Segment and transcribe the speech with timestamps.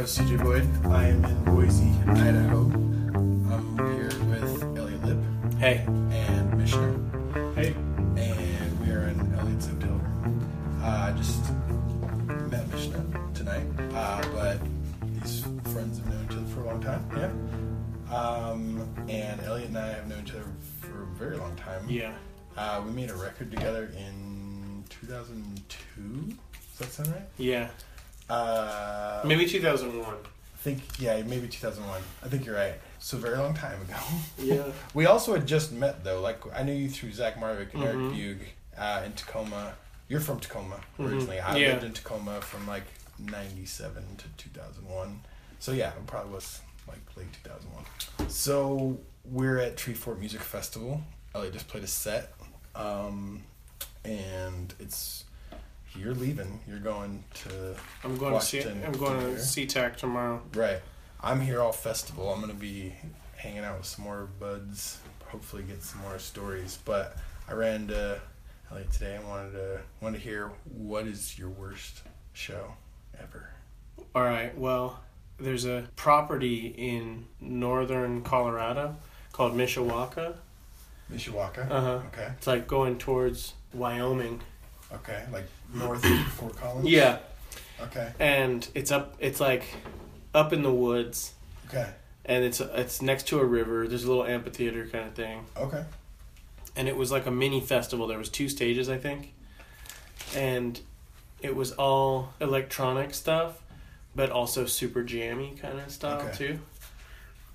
[0.00, 0.86] host, CJ Boyd.
[0.86, 2.60] I am in Boise, Idaho.
[3.52, 5.18] I'm here with Elliot Lipp
[5.58, 5.84] Hey.
[5.86, 7.74] and Missioner, Hey.
[8.16, 10.80] and we are in Elliot's hotel room.
[10.82, 11.42] Uh, I just
[12.50, 14.58] met Missioner tonight, uh, but
[15.20, 17.04] these friends have known each other for a long time.
[17.14, 18.16] Yeah.
[18.16, 20.46] Um, and Elliot and I have known each other
[20.80, 21.84] for a very long time.
[21.88, 22.14] Yeah.
[22.56, 26.36] Uh, we made a record together in 2002.
[26.78, 27.28] Does that sound right?
[27.36, 27.68] Yeah.
[28.30, 28.59] Uh,
[29.24, 30.04] Maybe 2001.
[30.14, 32.00] I think yeah, maybe 2001.
[32.22, 32.74] I think you're right.
[32.98, 33.96] So very long time ago.
[34.38, 34.64] Yeah.
[34.94, 36.20] we also had just met though.
[36.20, 38.18] Like I knew you through Zach Marvick and Mhm.
[38.24, 38.46] Eric Bug
[38.78, 39.74] uh, in Tacoma.
[40.08, 41.10] You're from Tacoma Mhm.
[41.12, 41.40] originally.
[41.40, 41.68] I Yeah.
[41.72, 42.84] lived in Tacoma from like
[43.18, 45.22] '97 to 2001.
[45.60, 48.28] So yeah, it probably was like late 2001.
[48.30, 51.02] So we're at Treefort Music Festival.
[51.34, 52.32] Elliot just played a set,
[52.74, 53.44] um,
[54.04, 55.24] and it's
[55.96, 56.60] you're leaving.
[56.68, 57.74] You're going to
[58.04, 58.60] I'm going to see.
[58.60, 59.40] I'm going to.
[59.40, 60.42] SeaTac tomorrow.
[60.54, 60.80] Right.
[61.22, 62.32] I'm here all festival.
[62.32, 62.94] I'm gonna be
[63.36, 64.98] hanging out with some more buds.
[65.26, 66.78] Hopefully, get some more stories.
[66.84, 67.16] But
[67.48, 68.20] I ran to
[68.70, 72.74] LA today I wanted to wanted to hear what is your worst show
[73.20, 73.50] ever.
[74.14, 74.56] All right.
[74.56, 75.00] Well,
[75.38, 78.96] there's a property in northern Colorado
[79.32, 80.36] called Mishawaka.
[81.12, 81.70] Mishawaka.
[81.70, 82.00] Uh huh.
[82.12, 82.28] Okay.
[82.38, 84.40] It's like going towards Wyoming.
[84.92, 85.24] Okay.
[85.32, 86.88] Like north of Fort Collins.
[86.88, 87.18] Yeah.
[87.80, 88.12] Okay.
[88.18, 89.14] And it's up.
[89.20, 89.64] It's like
[90.34, 91.32] up in the woods,
[91.68, 91.88] Okay.
[92.24, 93.86] and it's it's next to a river.
[93.88, 95.44] There's a little amphitheater kind of thing.
[95.56, 95.84] Okay.
[96.76, 98.06] and it was like a mini festival.
[98.06, 99.32] There was two stages, I think,
[100.36, 100.78] and
[101.40, 103.60] it was all electronic stuff,
[104.14, 106.36] but also super jammy kind of style Okay.
[106.36, 106.58] too.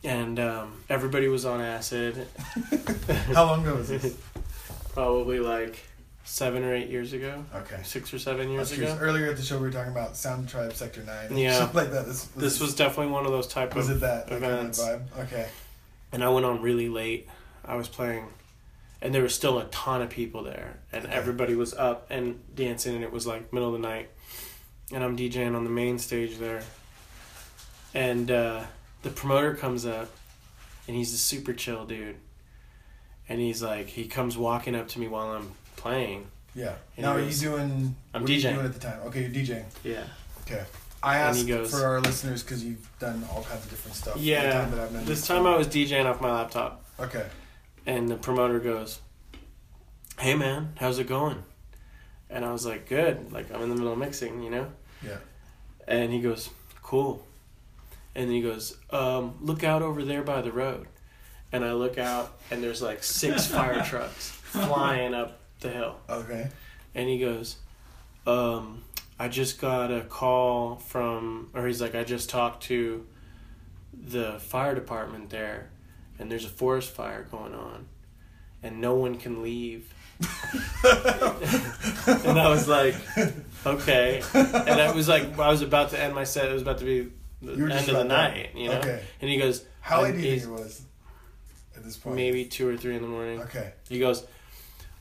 [0.03, 2.27] And um, everybody was on acid,
[3.33, 4.15] How long ago was this?
[4.93, 5.80] probably like
[6.27, 7.80] seven or eight years ago, Okay.
[7.83, 8.97] six or seven years ago.
[8.99, 11.37] Earlier at the show, we were talking about Sound Tribe Sector Nine.
[11.37, 11.53] Yeah.
[11.55, 12.05] Stuff like that.
[12.08, 14.53] This was, This was definitely one of those type was of it that, that kind
[14.53, 14.81] of events.
[14.81, 15.03] vibe?
[15.19, 15.47] Okay.
[16.11, 17.27] and I went on really late.
[17.64, 18.25] I was playing,
[19.02, 21.14] and there was still a ton of people there, and Okay.
[21.14, 24.09] everybody was up and dancing, and it was like middle of the night,
[24.91, 26.64] and I'm DJing on the main stage there,
[27.93, 28.64] and uh,
[29.03, 30.09] the promoter comes up,
[30.87, 32.15] and he's a super chill dude,
[33.30, 35.52] and he's like, he comes walking up to me while I'm
[35.89, 36.25] playing.
[36.55, 36.73] Yeah.
[36.97, 37.95] And now, are you doing?
[38.13, 38.53] I'm what are you DJing.
[38.55, 38.99] doing at the time?
[39.05, 39.65] Okay, you're DJing.
[39.83, 40.03] Yeah.
[40.41, 40.63] Okay.
[41.03, 44.17] I And asked goes- for our listeners because you've done all kinds of different stuff.
[44.17, 44.51] Yeah.
[44.61, 46.83] time that I've This time I was DJing off my laptop.
[46.99, 47.27] Okay.
[47.85, 48.99] And the promoter goes,
[50.19, 51.43] Hey man, how's it going?
[52.31, 53.31] And I was like, Good.
[53.31, 54.67] Like, I'm in the middle of mixing, you know?
[55.05, 55.17] Yeah.
[55.87, 56.49] And he goes,
[56.81, 57.23] Cool.
[58.15, 60.87] And he goes, um, Look out over there by the road.
[61.52, 65.95] And I look out, and there's like six fire trucks flying up the hill.
[66.09, 66.49] Okay.
[66.93, 67.58] And he goes,
[68.26, 68.83] um,
[69.20, 73.05] I just got a call from, or he's like, I just talked to
[73.93, 75.70] the fire department there,
[76.20, 77.87] and there's a forest fire going on,
[78.61, 79.93] and no one can leave.
[80.83, 82.95] and I was like,
[83.65, 84.21] okay.
[84.33, 86.49] And I was like, I was about to end my set.
[86.49, 87.11] It was about to be
[87.42, 88.80] the end of the night, you know?
[88.80, 89.03] Okay.
[89.21, 90.82] And he goes, How late do you think it was
[91.76, 92.15] at this point?
[92.15, 93.42] maybe two or three in the morning.
[93.42, 93.73] Okay.
[93.89, 94.26] He goes,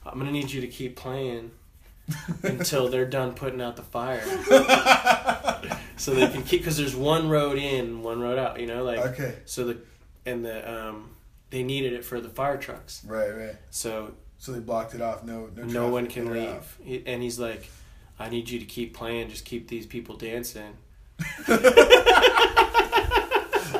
[0.07, 1.51] I'm gonna need you to keep playing
[2.43, 4.23] until they're done putting out the fire,
[5.97, 8.61] so they can keep because there's one road in, one road out.
[8.61, 9.37] You know, like Okay.
[9.47, 9.79] so the
[10.27, 11.11] and the um
[11.51, 13.03] they needed it for the fire trucks.
[13.07, 13.31] Right.
[13.31, 13.57] Right.
[13.71, 15.25] So So they blocked it off.
[15.25, 15.49] No.
[15.57, 15.65] No.
[15.65, 16.77] no, one can leave.
[16.83, 17.69] He, and he's like,
[18.19, 19.29] I need you to keep playing.
[19.31, 20.77] Just keep these people dancing.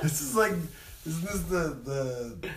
[0.03, 0.53] This is like.
[1.05, 2.49] This Isn't this the the?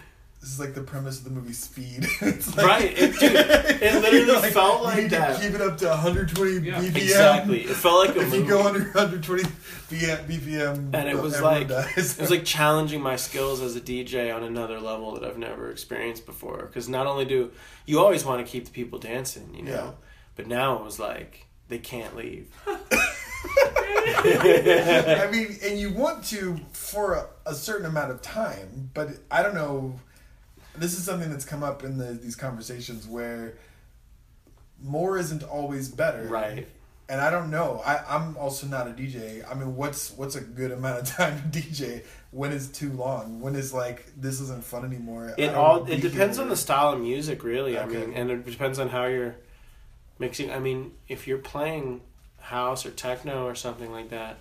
[0.48, 2.08] This is like the premise of the movie Speed.
[2.22, 3.34] it's like, Right, it- dude,
[3.82, 5.36] it literally felt you like that.
[5.36, 6.76] To keep it up to 120 Yeah.
[6.82, 6.96] BPM.
[6.96, 7.62] Exactly.
[7.64, 11.68] It felt like a If you go under 120 BPM, BPM and it was like
[11.68, 12.18] dies.
[12.18, 15.70] it was like challenging my skills as a DJ on another level that I've never
[15.70, 16.68] experienced before.
[16.68, 17.52] Because not only do
[17.86, 19.92] you always want to keep the people dancing, you know, Yeah.
[20.38, 22.50] but now it was like they can't leave.
[24.16, 29.44] I mean, and you want to for a, a certain amount of time, but I
[29.44, 30.00] don't know.
[30.80, 33.56] This is something that's come up in the, these conversations where
[34.82, 36.68] more isn't always better, Right.
[37.10, 37.82] And I don't know.
[37.86, 39.50] I, I'm also not a DJ.
[39.50, 42.04] I mean, what's what's a good amount of time to DJ?
[42.32, 43.40] When is too long?
[43.40, 45.34] When is like this isn't fun anymore?
[45.38, 47.80] It all it depends on the style of music, really.
[47.80, 49.38] I mean, and it depends on how you're
[50.20, 50.52] mixing.
[50.52, 52.02] I mean, if you're playing
[52.40, 54.40] house or techno or something like that,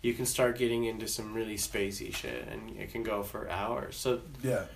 [0.00, 3.96] you can start getting into some really spacey shit, and it can go for hours.
[3.96, 4.66] So Yeah.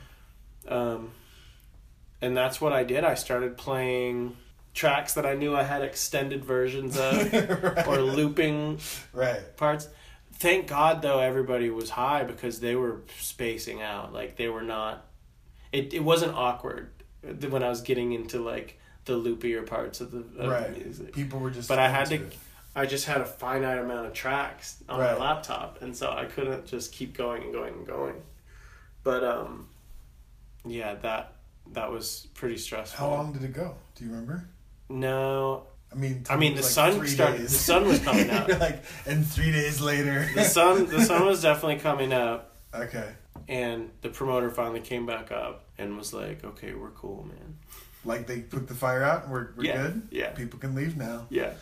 [0.69, 1.13] Um,
[2.21, 3.05] and that's what I did.
[3.05, 4.37] I started playing
[4.75, 7.87] tracks that I knew I had extended versions of right.
[7.87, 8.79] or looping
[9.13, 9.57] right.
[9.57, 9.89] parts.
[10.35, 14.13] Thank God though everybody was high because they were spacing out.
[14.13, 15.05] Like they were not
[15.73, 16.91] it it wasn't awkward
[17.23, 20.73] when I was getting into like the loopier parts of the of Right.
[20.75, 21.13] the music.
[21.13, 21.69] People were just.
[21.69, 22.37] But I had to- it.
[22.77, 25.19] I just had a finite amount of tracks on Right.
[25.19, 28.15] my laptop, and so I couldn't just keep going and going and going.
[29.03, 29.67] But um,
[30.65, 31.33] yeah, that
[31.73, 32.99] that was pretty stressful.
[33.07, 33.75] How long did it go?
[33.95, 34.49] Do you remember?
[34.89, 37.53] No, I mean, I mean, like the sun started- days.
[37.53, 38.49] the sun was coming out.
[38.49, 40.29] You're like, and three days later.
[40.35, 43.11] the sun the sun was definitely coming up, okay.
[43.49, 47.57] and the promoter finally came back up and was like, "Okay, we're cool, man.
[48.05, 49.29] Like they put the fire out.
[49.29, 50.09] We're we're Yeah, good.
[50.11, 50.31] yeah.
[50.31, 51.27] People can leave now.
[51.31, 51.53] Yeah,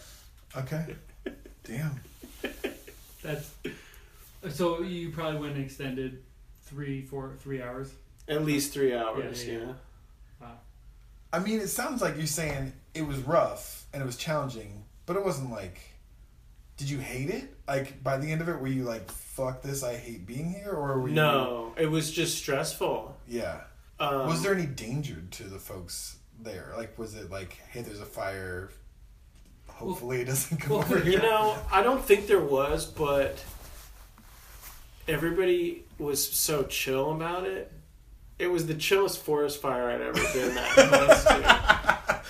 [0.56, 0.95] Okay.
[1.65, 2.00] Damn.
[3.23, 3.50] That's
[4.49, 6.23] so you probably went and extended
[6.62, 7.91] three, four, three hours.
[8.28, 9.44] At least three hours.
[9.46, 9.66] Yeah, Yeah, yeah,
[10.40, 10.46] yeah.
[11.32, 15.16] I mean, it sounds like you're saying it was rough and it was challenging, but
[15.16, 15.80] it wasn't like.
[16.76, 17.56] Did you hate it?
[17.66, 19.82] Like by the end of it, were you like, "Fuck this!
[19.82, 21.14] I hate being here," or were you?
[21.14, 23.16] No, it was just stressful.
[23.26, 23.62] Yeah.
[23.98, 26.72] Um, was there any danger to the folks there?
[26.76, 28.70] Like, was it like, "Hey, there's a fire.
[29.66, 33.44] Hopefully, it doesn't come well, over here." You know, I don't think there was, but
[35.08, 37.72] everybody was so chill about it.
[38.38, 40.75] It was the chillest forest fire I'd ever been at.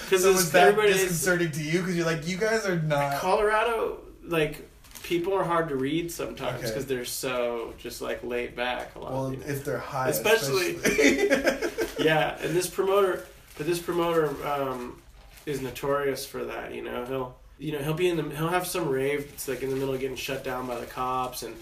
[0.05, 1.81] Because so was that disconcerting to you?
[1.81, 3.19] Because you're like, you guys are not.
[3.19, 4.69] Colorado, like
[5.03, 6.67] people are hard to read sometimes Okay.
[6.69, 8.95] because they're so just like laid back.
[8.95, 9.13] A lot.
[9.13, 11.87] Well, if they're high, Especially- especially.
[12.05, 13.27] yeah, and this promoter,
[13.57, 15.01] but this promoter um,
[15.47, 16.75] is notorious for that.
[16.75, 19.29] You know, he'll you know he'll be in the he'll have some rave.
[19.35, 21.55] It's like in the middle of getting shut down by the cops, and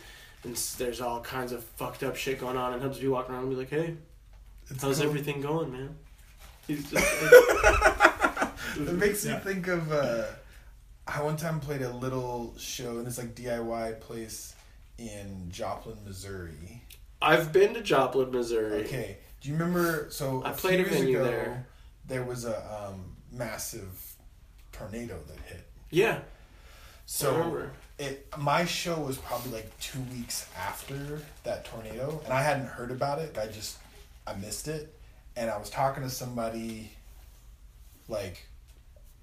[0.44, 3.34] and there's all kinds of fucked up shit going on, and he'll just be walking
[3.34, 3.94] around and be like, "Hey,
[4.70, 5.08] It's how's cool.
[5.08, 5.96] everything going, man?"
[6.66, 7.04] He's just
[8.76, 9.38] It makes me Yeah.
[9.40, 9.90] think of.
[9.92, 10.24] Uh,
[11.06, 14.54] I one time played a little show in this like DIY place
[14.98, 16.82] in Joplin, Missouri.
[17.22, 18.84] I've been to Joplin, Missouri.
[18.84, 20.08] Okay, do you remember?
[20.10, 21.66] So I a played a few years venue ago, there.
[22.08, 23.88] There was a um, massive
[24.72, 25.64] tornado that hit.
[25.90, 26.18] Yeah,
[27.06, 32.66] So it my show was probably like two weeks after that tornado, and I hadn't
[32.66, 33.38] heard about it.
[33.38, 33.78] I just
[34.26, 34.98] I missed it,
[35.36, 36.90] and I was talking to somebody
[38.08, 38.46] like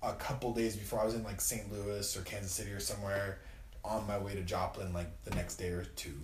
[0.02, 1.72] a couple days before I was in like St.
[1.72, 3.40] Louis or Kansas City or somewhere
[3.86, 6.16] on my way to Joplin like the next day or two.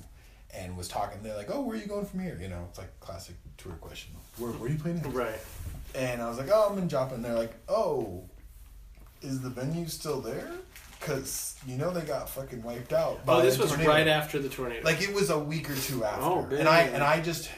[0.52, 2.80] And was talking, they're like, "Oh, where are you going from here?" You know, it's
[2.80, 4.14] like classic tour question.
[4.38, 4.98] Where, where are you playing?
[4.98, 5.40] next?" Right.
[5.96, 7.22] And I was like, oh, I'm in Joplin.
[7.22, 8.24] They're like, oh,
[9.22, 10.50] is the venue still there?
[11.00, 13.22] Because, you know, they got fucking wiped out.
[13.28, 13.90] Oh, this was tornado.
[13.90, 14.84] right after the tornado.
[14.84, 16.22] Like, it was a week or two after.
[16.22, 17.50] Oh, and I and I just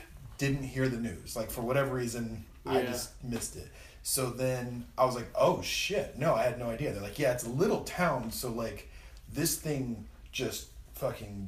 [0.41, 1.35] didn't hear the news.
[1.35, 3.67] Like, for whatever reason, I just missed it.
[4.01, 6.17] So then I was like, oh, shit.
[6.17, 6.91] No, I had no idea.
[6.91, 8.31] They're like, yeah, it's a little town.
[8.31, 8.89] So, like,
[9.31, 11.47] this thing just fucking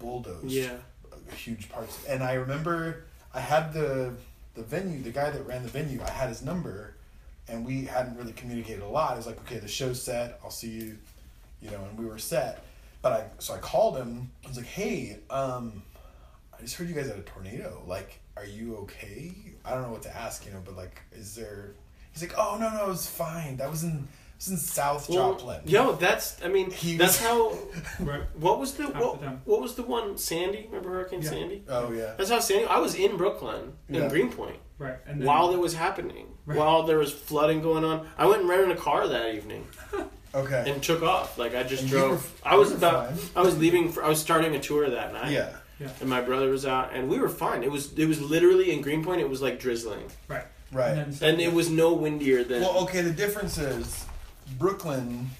[0.00, 0.74] bulldozed yeah.
[1.36, 2.04] huge parts.
[2.08, 4.14] And I remember I had the
[4.54, 6.94] the venue, the guy that ran the venue, I had his number,
[7.48, 9.14] and we hadn't really communicated a lot.
[9.14, 10.40] It was like, okay, the show's set.
[10.44, 10.98] I'll see you,
[11.62, 12.64] you know, and we were set.
[13.02, 14.30] But I so I called him.
[14.44, 15.82] I was like, hey, um,
[16.56, 17.82] I just heard you guys had a tornado.
[17.86, 19.34] Like, are you okay?
[19.64, 21.74] I don't know what to ask, you know, but like, is there?
[22.12, 23.56] He's like, oh no no, it's fine.
[23.58, 25.60] That was in it was in South Well, Joplin.
[25.66, 26.36] yo, that's.
[26.44, 27.50] I mean, He that's was- how.
[28.34, 30.64] What was the what, the what was the one Sandy?
[30.68, 31.30] Remember Hurricane Yeah.
[31.30, 31.62] Sandy?
[31.68, 32.14] Oh yeah.
[32.18, 32.66] That's how Sandy.
[32.66, 34.08] I was in Brooklyn in Yeah.
[34.08, 34.96] Greenpoint Right.
[35.06, 36.26] And then, while it was happening.
[36.44, 36.58] Right.
[36.58, 39.64] While there was flooding going on, I went and rented a car that evening
[40.34, 40.64] Okay.
[40.66, 41.38] and took off.
[41.38, 42.10] Like I just And drove.
[42.44, 43.12] were- I was about.
[43.16, 43.30] fine.
[43.36, 43.92] I was leaving.
[43.92, 45.30] For, I was starting a tour that night.
[45.30, 45.50] yeah.
[46.00, 47.62] And my brother was out, and we were fine.
[47.62, 47.92] It was.
[47.98, 49.20] It was literally in Greenpoint.
[49.20, 50.44] It was like drizzling, right.
[50.72, 50.96] Right.
[50.96, 52.62] And, then, and it was no windier than.
[52.62, 54.06] Well, okay, the difference is
[54.58, 55.30] Brooklyn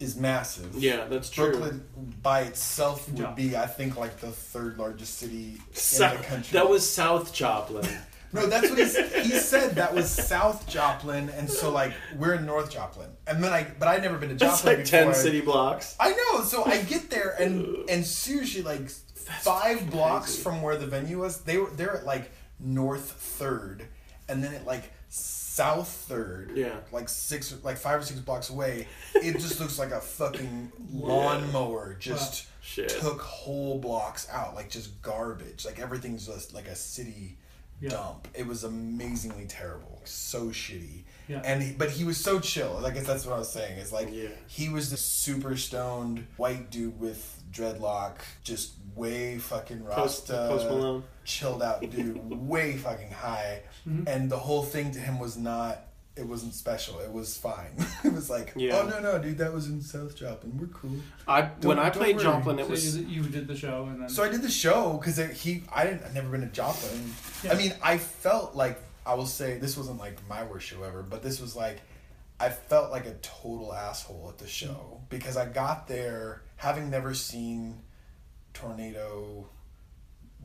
[0.00, 0.74] is massive.
[0.76, 1.50] yeah, that's true.
[1.50, 1.84] Brooklyn
[2.22, 3.30] by itself would Yeah.
[3.32, 6.52] be, I think, like the third largest city Sou- in the country.
[6.58, 7.88] that was South Joplin.
[8.32, 9.74] No, that's what he he said.
[9.76, 13.88] That was South Joplin, and so like we're in North Joplin, and then I, but
[13.88, 15.00] I'd never been to That's Joplin like before.
[15.04, 15.96] ten city blocks.
[16.00, 16.42] I know.
[16.44, 20.42] So I get there, and and seriously, like five blocks crazy.
[20.42, 23.86] from where the venue was, they were they're at like North Third,
[24.28, 26.76] and then at like South Third, Yeah.
[26.92, 31.94] like six, like five or six blocks away, it just looks like a fucking lawnmower
[32.00, 32.88] just Shit.
[32.88, 35.64] took whole blocks out, like just garbage.
[35.66, 37.36] Like everything's just like a city
[37.82, 37.90] Yeah.
[37.90, 38.28] dump.
[38.34, 41.02] It was amazingly terrible, so shitty.
[41.28, 41.42] Yeah.
[41.44, 42.84] And he, but he was so chill.
[42.84, 43.78] I guess that's what I was saying.
[43.78, 44.28] Is like Yeah.
[44.46, 50.66] he was this super stoned white dude with dreadlock, just way fucking Post, rasta, Post
[50.66, 51.04] Malone.
[51.24, 53.62] chilled out dude, way fucking high.
[53.86, 54.06] Mhm.
[54.08, 55.84] And the whole thing to him was not
[56.16, 56.98] it wasn't special.
[57.00, 57.74] It was fine.
[58.04, 58.80] it was like, oh, Yeah.
[58.82, 60.58] oh no no dude, that was in South Joplin.
[60.58, 60.96] We're cool.
[61.26, 62.24] I when I played worry.
[62.24, 64.50] Joplin, it so was you, you did the show and then So I did the
[64.50, 67.12] show because he I didn't I'd never been to Joplin.
[67.42, 67.52] Yeah.
[67.52, 71.02] I mean I felt like I will say this wasn't like my worst show ever,
[71.02, 71.80] but this was like
[72.38, 77.14] I felt like a total asshole at the show because I got there having never
[77.14, 77.82] seen
[78.52, 79.48] tornado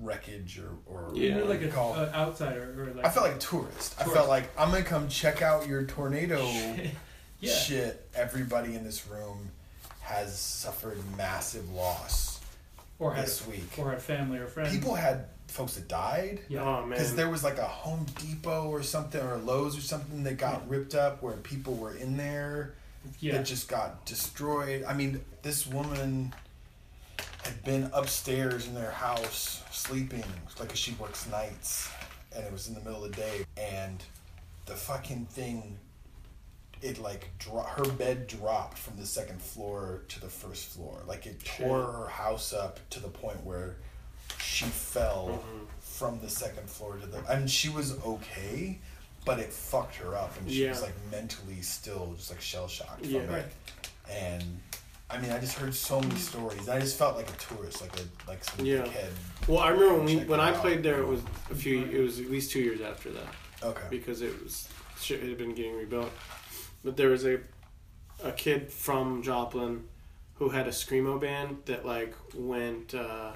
[0.01, 1.35] wreckage or or Yeah.
[1.35, 3.95] were what like you a call uh, outsider or like I felt like a tourist.
[3.99, 6.43] I felt like I'm gonna come check out your tornado
[7.39, 8.07] yeah shit.
[8.15, 9.49] Everybody in this room
[10.01, 12.39] has suffered massive loss
[12.99, 13.69] or had this week.
[13.77, 14.73] or had family or friends.
[14.73, 16.61] People had folks that died yeah.
[16.61, 17.15] oh because man.
[17.15, 20.67] there was like a Home Depot or something or a Lowe's or something that got
[20.69, 22.73] ripped up where people were in there
[23.19, 23.33] yeah.
[23.33, 24.83] that just got destroyed.
[24.87, 26.33] I mean, this woman
[27.47, 30.23] had been upstairs in their house sleeping,
[30.59, 31.89] like she works nights,
[32.35, 34.03] and it was in the middle of the day, and
[34.65, 35.77] the fucking thing,
[36.81, 41.25] it like dro- her bed dropped from the second floor to the first floor, like
[41.25, 41.95] it tore Shit.
[41.95, 43.75] her house up to the point where
[44.41, 45.67] she fell Mhm.
[45.79, 47.19] from the second floor to the.
[47.29, 48.79] I mean, she was okay.
[49.25, 53.05] But it fucked her up, and she was like mentally still just like shell shocked
[53.05, 53.51] from it
[54.09, 54.61] and
[55.09, 56.67] I mean, I just heard so many stories.
[56.67, 58.83] I just felt like a tourist, like a like some Yeah.
[58.83, 59.07] kid.
[59.47, 60.61] well, I remember when we when I out.
[60.61, 61.83] played there, it was a few.
[61.85, 63.33] It was at least two years after that.
[63.63, 63.87] Okay.
[63.89, 64.67] because it was
[64.99, 66.11] shit had been getting rebuilt.
[66.83, 67.39] But there was a
[68.23, 69.85] a kid from Joplin
[70.35, 73.31] who had a screamo band that like went uh,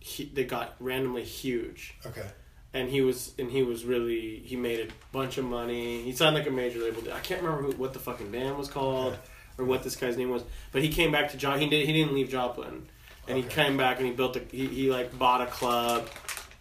[0.00, 2.26] he, they got randomly huge, Okay.
[2.74, 6.02] and he was and he was really he made a bunch of money.
[6.02, 7.02] He signed like a major label.
[7.12, 9.22] I can't remember who, what the fucking band was called Okay.
[9.62, 10.42] Or what this guy's name was,
[10.72, 11.60] but he came back to John.
[11.60, 12.86] He did he didn't leave Joplin,
[13.28, 16.08] and he came back and he built a he, he like bought a club.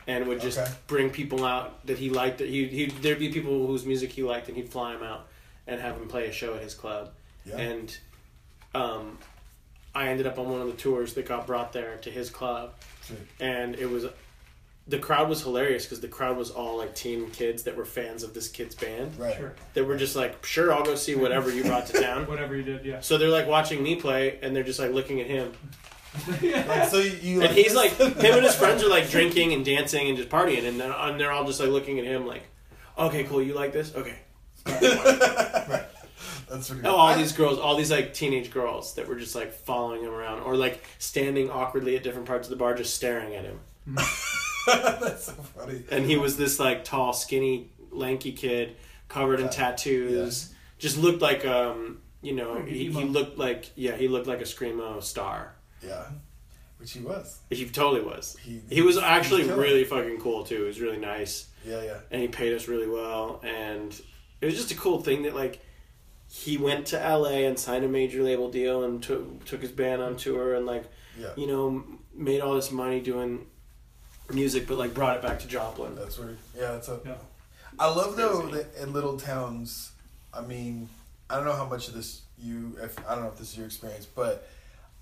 [0.08, 0.72] And would just Okay.
[0.88, 2.40] bring people out that he liked.
[2.40, 5.28] That he he there'd be people whose music he liked, and he'd fly them out
[5.68, 7.12] and have them play a show at his club.
[7.46, 7.58] Yeah.
[7.58, 7.98] And
[8.74, 9.20] um,
[9.94, 12.74] I ended up on one of the tours that got brought there to his club,
[13.40, 14.06] and it was
[14.88, 18.24] the crowd was hilarious because the crowd was all like teen kids that were fans
[18.24, 19.36] of this kid's band Right.
[19.38, 19.54] Sure.
[19.76, 22.26] that were just like, sure, I'll go see whatever you brought to town.
[22.28, 23.00] Whatever you did, yeah.
[23.00, 25.54] So they're like watching me play, and they're just like looking at him,
[26.42, 29.64] Like, so you, you and he's like, him and his friends are like drinking and
[29.64, 32.44] dancing and just partying, and they're, and they're all just like looking at him like,
[32.98, 34.16] okay, cool, you like this, okay.
[34.66, 35.86] right.
[36.50, 36.86] That's pretty.
[36.86, 40.02] Oh, all I- these girls, all these like teenage girls that were just like following
[40.04, 43.46] him around, or like standing awkwardly at different parts of the bar, just staring at
[43.46, 43.60] him.
[45.02, 45.84] That's so funny.
[45.92, 48.76] And he was this like tall, skinny, lanky kid,
[49.08, 50.54] covered in tattoos.
[50.78, 54.46] Just looked like um, you know, he, he looked like yeah, he looked like a
[54.46, 55.54] screamo star.
[55.84, 56.06] Yeah.
[56.78, 57.40] Which he was.
[57.52, 58.36] He totally was.
[58.42, 58.62] He.
[58.70, 59.56] He was actually it.
[59.56, 60.62] really fucking cool too.
[60.62, 61.98] He was really nice, Yeah, yeah.
[62.10, 63.40] and he paid us really well.
[63.44, 63.94] And
[64.42, 65.60] it was just a cool thing that like
[66.28, 67.46] he went to L.A.
[67.46, 70.86] and signed a major label deal and took took his band on tour and like
[71.20, 71.30] Yeah.
[71.38, 71.84] you know
[72.16, 73.46] made all this money doing
[74.34, 75.96] music, but like brought it back to Joplin.
[75.96, 76.38] That's weird.
[76.56, 77.00] Yeah, that's a.
[77.06, 77.14] Yeah.
[77.80, 79.92] I love though that in little towns.
[80.34, 80.90] I mean,
[81.30, 82.78] I don't know how much of this you.
[82.82, 84.48] If I don't know if this is your experience, but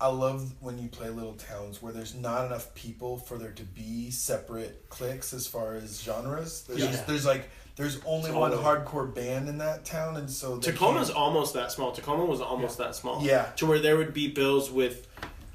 [0.00, 3.62] I love when you play little towns where there's not enough people for there to
[3.64, 6.62] be separate cliques as far as genres.
[6.62, 6.90] There's Yeah.
[6.90, 11.54] just, there's like there's only one hardcore band in that town, and so Tacoma's almost
[11.54, 11.92] that small.
[11.92, 13.22] Tacoma was almost that small.
[13.22, 13.46] Yeah.
[13.56, 15.06] To where there would be bills with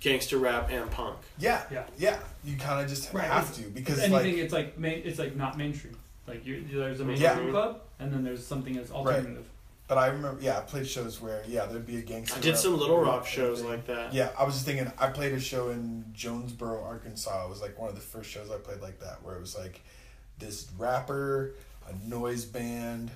[0.05, 1.17] gangster rap and punk.
[1.39, 1.83] Yeah, Yeah.
[1.97, 2.19] yeah.
[2.43, 3.25] You kind of just Right.
[3.25, 5.97] have to because anything like it's like main, it's like not mainstream.
[6.27, 7.07] Like you, there's a Yeah.
[7.07, 9.45] mainstream club, and then there's something that's alternative.
[9.87, 12.37] But I remember, yeah, I played shows where, yeah, there'd be a gangster.
[12.37, 13.69] I did rap some Little Rock shows everything.
[13.69, 14.13] like that.
[14.13, 14.91] Yeah, I was just thinking.
[14.97, 17.45] I played a show in Jonesboro, Arkansas.
[17.45, 19.55] It was like one of the first shows I played like that, where it was
[19.57, 19.81] like
[20.39, 21.53] this rapper,
[21.87, 23.11] a noise band,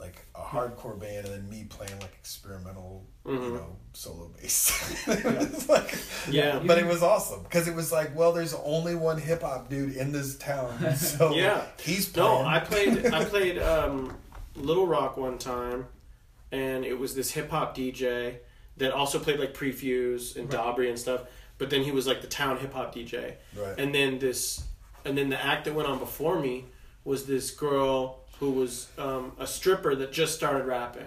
[0.00, 3.54] like a hardcore band, and then me playing like experimental, you Mhm.
[3.54, 4.72] know, solo bass.
[5.08, 5.94] it like,
[6.30, 6.58] Yeah.
[6.64, 9.94] but it was awesome because it was like, well, there's only one hip hop dude
[9.96, 11.62] in this town, so Yeah.
[11.80, 12.38] he's No.
[12.44, 14.16] I played I played um,
[14.56, 15.86] Little Rock one time,
[16.50, 18.38] and it was this hip hop DJ
[18.78, 20.62] that also played like Prefuse and Right.
[20.76, 21.22] Dabrye and stuff.
[21.58, 23.78] But then he was like the town hip hop DJ, right.
[23.78, 24.62] and then this,
[25.04, 26.64] and then the act that went on before me
[27.04, 31.06] was this girl who was um, a stripper that just started rapping,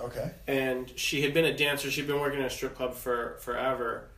[0.00, 0.32] okay.
[0.46, 1.90] and she had been a dancer.
[1.90, 4.10] She'd been working at a strip club for forever,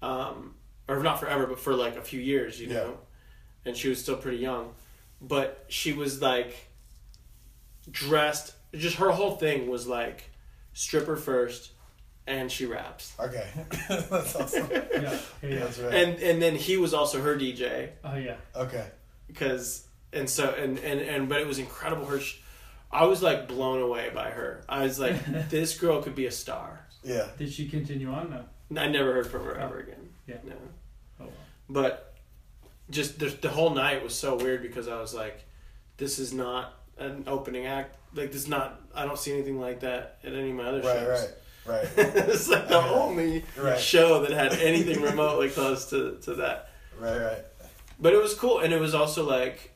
[0.00, 0.54] um,
[0.88, 2.74] or not forever, but for like a few years, you Yeah.
[2.74, 2.98] know.
[3.66, 4.74] And she was still pretty young,
[5.20, 6.54] but she was like
[7.90, 8.54] dressed.
[8.74, 10.30] Just her whole thing was like
[10.72, 11.72] stripper first,
[12.26, 13.14] and she raps.
[13.18, 13.46] Okay.
[13.88, 14.68] That's awesome.
[14.70, 15.58] Yeah, yeah, yeah.
[15.60, 15.94] That's right.
[15.94, 18.36] And and then he was also her DJ Oh yeah.
[18.56, 18.86] okay.
[19.26, 19.83] because
[20.14, 22.06] and so and and and but it was incredible.
[22.06, 22.38] Her, sh-
[22.92, 24.62] I was like blown away by her.
[24.68, 26.86] I was like, this girl could be a star.
[27.02, 27.26] Yeah.
[27.38, 28.80] Did she continue on though?
[28.80, 29.64] I never heard from her oh.
[29.64, 30.08] ever again.
[30.26, 30.36] Yeah.
[30.44, 30.54] No.
[31.20, 31.30] Oh, wow.
[31.68, 32.14] But
[32.90, 35.44] just the, the whole night was so weird because I was like,
[35.96, 37.96] this is not an opening act.
[38.14, 40.80] Like, this is not, I don't see anything like that at any of my other
[40.80, 41.28] Right, shows.
[41.66, 41.88] right, right,
[42.28, 42.90] it's like the Yeah.
[42.90, 43.78] only Right.
[43.78, 46.70] show that had anything remotely close to, to that.
[46.98, 47.44] right, right.
[47.98, 49.72] But it was cool, and it was also like,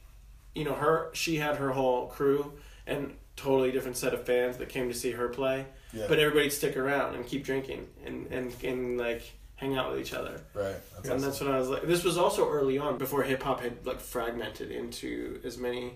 [0.55, 1.11] you know, her.
[1.15, 2.53] She had her whole crew
[2.87, 5.67] and totally different set of fans that came to see her play.
[5.93, 6.07] Yeah.
[6.09, 9.23] But everybody'd stick around and keep drinking and and and like
[9.57, 10.41] hang out with each other.
[10.55, 10.77] right.
[10.95, 11.21] That's and awesome.
[11.23, 14.01] that's when I was like, this was also early on before hip hop had like
[14.01, 15.95] fragmented into as many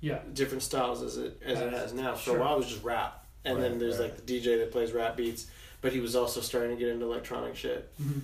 [0.00, 0.20] Yeah.
[0.32, 1.82] different styles as it as it Has.
[1.82, 2.14] has now.
[2.14, 2.36] For Sure.
[2.36, 4.04] a while, it was just rap, and then there's right.
[4.10, 5.46] like the DJ that plays rap beats,
[5.82, 7.90] but he was also starting to get into electronic shit.
[7.98, 8.20] hmm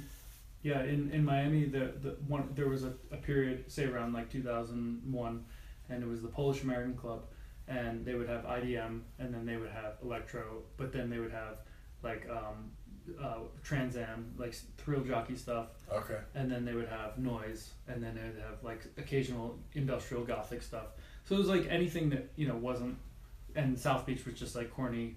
[0.62, 4.30] Yeah, in, in Miami, the, the one there was a, a period, say around like
[4.30, 5.44] 2001,
[5.88, 7.22] and it was the Polish American Club,
[7.66, 11.32] and they would have IDM, and then they would have electro, but then they would
[11.32, 11.58] have
[12.02, 12.70] like um,
[13.22, 16.18] uh, Trans Am, like thrill jockey stuff, Okay.
[16.34, 20.62] and then they would have noise, and then they would have like occasional industrial gothic
[20.62, 20.86] stuff.
[21.24, 22.96] So it was like anything that you know wasn't,
[23.56, 25.16] and South Beach was just like corny,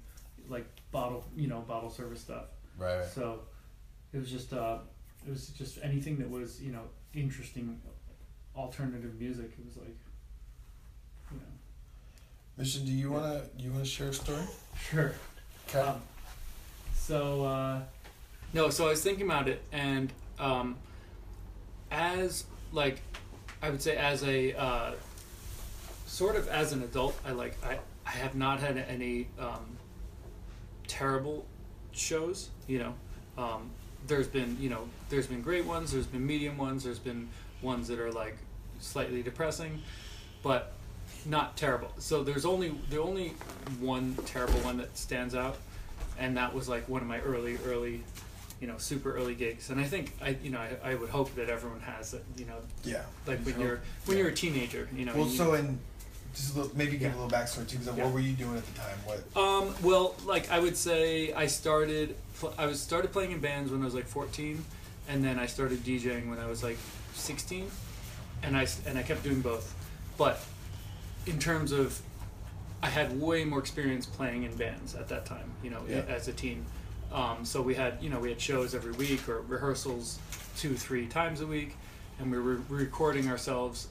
[0.50, 2.46] like bottle you know bottle service stuff.
[2.78, 3.06] Right, right.
[3.08, 3.42] So
[4.14, 4.80] it was just uh,
[5.26, 7.80] it was just anything that was you know interesting,
[8.56, 9.52] alternative music.
[9.60, 9.96] It was like,
[12.62, 14.44] Do you wanna you wanna share a story?
[14.80, 15.14] sure.
[15.68, 15.80] Okay.
[15.80, 16.02] Um,
[16.94, 17.80] so uh,
[18.54, 20.78] no, so I was thinking about it, and um,
[21.90, 23.02] as like
[23.64, 24.92] I would say as a uh,
[26.06, 29.78] sort of as an adult, I like I I have not had any um,
[30.88, 31.48] terrible
[31.94, 32.50] shows.
[32.68, 32.94] You know,
[33.44, 33.72] um,
[34.06, 37.28] there's been you know there's been great ones, there's been medium ones, there's been
[37.64, 38.38] ones that are like
[38.80, 39.82] slightly depressing,
[40.44, 40.74] but
[41.26, 41.92] not terrible.
[42.00, 43.30] So there's only the only
[43.80, 45.58] one terrible one that stands out,
[46.20, 48.04] and that was like one of my early early,
[48.60, 49.70] you know, super early gigs.
[49.70, 52.46] And I think I you know I, I would hope that everyone has that you
[52.46, 53.04] know yeah.
[53.28, 54.24] like when So- you're when yeah.
[54.24, 55.14] you're a teenager you know.
[55.16, 55.80] Well, you- so and
[56.34, 57.20] just a little, maybe give Yeah.
[57.20, 57.78] a little backstory too.
[57.78, 58.06] Because Yeah.
[58.06, 58.98] what were you doing at the time?
[59.06, 59.36] What?
[59.36, 62.16] Um, well, like I would say, I started.
[62.58, 64.64] I was started playing in bands when I was like 14,
[65.10, 66.78] and then I started DJing when I was like
[67.14, 67.70] 16,
[68.44, 69.76] and I and I kept doing both.
[70.18, 70.40] But
[71.26, 72.00] in terms of,
[72.84, 75.52] I had way more experience playing in bands at that time.
[75.64, 76.04] You know, Yeah.
[76.08, 76.66] as a teen.
[77.14, 80.18] Um, so we had you know we had shows every week or rehearsals
[80.58, 81.76] two three times a week,
[82.20, 83.88] and we were recording ourselves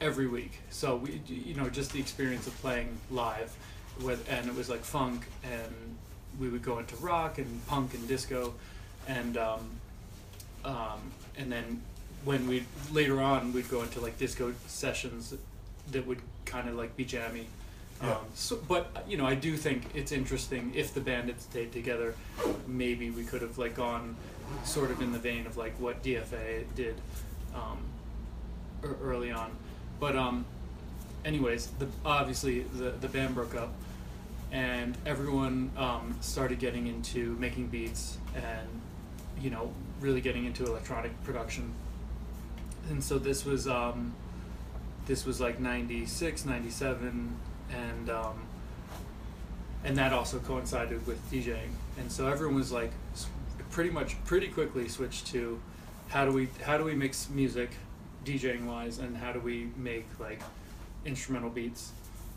[0.00, 0.52] every week.
[0.70, 3.52] So we you know just the experience of playing live
[4.02, 5.96] with and it was like funk and
[6.38, 8.54] we would go into rock and punk and disco
[9.08, 9.68] and um,
[10.64, 11.00] um,
[11.36, 11.82] and then
[12.24, 15.34] when we later on we'd go into like disco sessions
[15.90, 17.46] that would kind of like be jammy.
[18.02, 18.12] Yeah.
[18.12, 21.70] um, so but you know I do think it's interesting if the band had stayed
[21.70, 22.14] together
[22.66, 24.16] maybe we could have like gone
[24.64, 26.94] sort of in the vein of like what DFA did
[27.54, 27.78] um,
[29.02, 29.50] early on.
[29.98, 30.44] But um
[31.24, 33.72] anyways the obviously the the band broke up
[34.52, 38.68] and everyone um, started getting into making beats and
[39.40, 41.72] you know really getting into electronic production.
[42.88, 44.14] And so this was um,
[45.10, 47.36] this was like 96 97
[47.76, 48.46] and um,
[49.82, 51.70] and that also coincided with DJing.
[51.98, 52.92] And so everyone was like
[53.70, 55.60] pretty much pretty quickly switched to
[56.10, 57.70] how do we how do we mix music
[58.24, 60.42] DJing wise and how do we make like
[61.04, 61.90] instrumental beats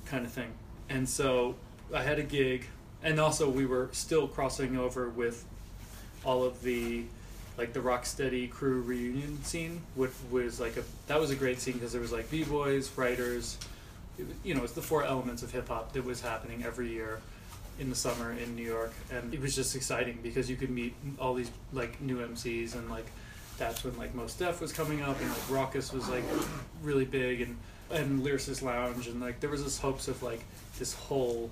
[0.07, 0.51] kind of thing.
[0.89, 1.55] And so
[1.93, 2.65] I had a gig
[3.03, 5.45] and also we were still crossing over with
[6.25, 7.03] all of the
[7.57, 11.73] like the Rocksteady crew reunion scene which was like a that was a great scene
[11.73, 13.57] because there was like b-boys writers
[14.17, 17.19] it, you know it's the four elements of hip-hop that was happening every year
[17.79, 18.93] in the summer in New York.
[19.11, 22.89] And it was just exciting because you could meet all these like new MCs and
[22.89, 23.07] like
[23.57, 26.23] that's when like Mos Def was coming up and like Rawkus was like
[26.81, 27.57] really big and
[27.91, 30.43] and Lyricist Lounge and like there was this hopes of like
[30.79, 31.51] this whole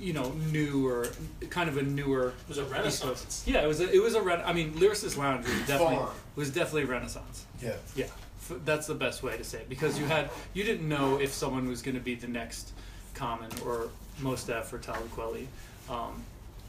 [0.00, 1.08] you know new or
[1.50, 3.02] kind of a newer It was a renaissance.
[3.24, 3.48] Coast.
[3.48, 6.10] Yeah, it was a, it was a ren- I mean Lyricist Lounge was definitely Farm.
[6.36, 7.46] was definitely a renaissance.
[7.60, 7.74] Yeah.
[7.94, 8.04] Yeah,
[8.50, 11.32] f- that's the best way to say it because you had you didn't know if
[11.32, 12.72] someone was going to be the next
[13.14, 13.88] Common or
[14.20, 15.46] Mos Def or Talib Kweli.
[15.90, 16.22] Um,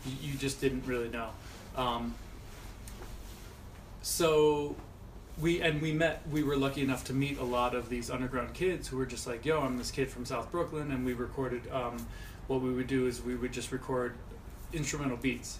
[0.05, 1.29] you, you just didn't really know.
[1.75, 2.13] Um,
[4.01, 4.75] so
[5.39, 6.21] we and we met.
[6.31, 9.25] We were lucky enough to meet a lot of these underground kids who were just
[9.25, 11.63] like, "Yo, I'm this kid from South Brooklyn," and we recorded.
[11.71, 12.05] Um,
[12.47, 14.13] what we would do is we would just record
[14.73, 15.59] instrumental beats.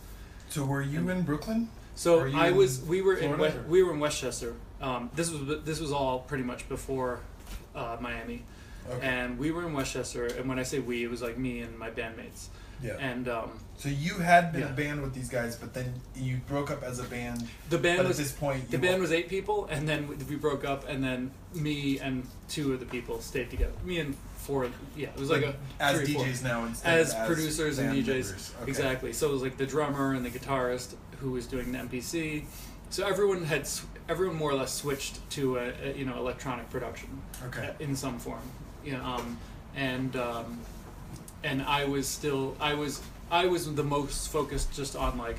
[0.49, 1.69] So were you in Brooklyn?
[1.95, 2.81] So I was.
[2.81, 3.35] We were in.
[3.35, 4.55] Florida, We, or- we were in Westchester.
[4.81, 7.19] Um, this was this was all pretty much before
[7.75, 8.43] uh, Miami.
[8.89, 9.07] Okay.
[9.07, 10.25] and we were in Westchester.
[10.25, 12.47] And when I say we, it was like me and my bandmates.
[12.81, 12.97] Yeah.
[12.99, 14.69] And um, So you had been Yeah.
[14.69, 17.47] a band with these guys, but then you broke up as a band.
[17.69, 20.07] the band but was at this point, the band were- was eight people, and then
[20.07, 23.73] we- broke up, and then me and two of the people stayed together.
[23.83, 24.67] Me and four.
[24.97, 26.25] Yeah, it was like, a as three or four.
[26.25, 28.53] DJs now instead as, of producers and DJs.
[28.61, 28.69] Okay.
[28.69, 29.13] Exactly.
[29.13, 32.45] So it was like the drummer and the guitarist who was doing the MPC.
[32.89, 33.67] So everyone had
[34.09, 37.09] everyone more or less switched to a, a you know electronic production
[37.47, 37.71] Okay.
[37.79, 38.41] in some form.
[38.83, 39.37] You know, um,
[39.75, 40.59] and um,
[41.43, 43.01] and I was still I was
[43.31, 45.37] I was the most focused just on like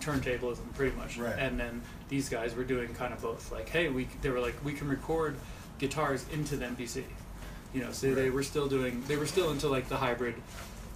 [0.00, 1.18] turntablism pretty much.
[1.18, 1.38] Right.
[1.38, 3.52] And then these guys were doing kind of both.
[3.52, 5.36] Like, hey, we they were like we can record
[5.78, 7.04] guitars into the MPC.
[7.72, 10.34] You know, so they were still doing they were still into like the hybrid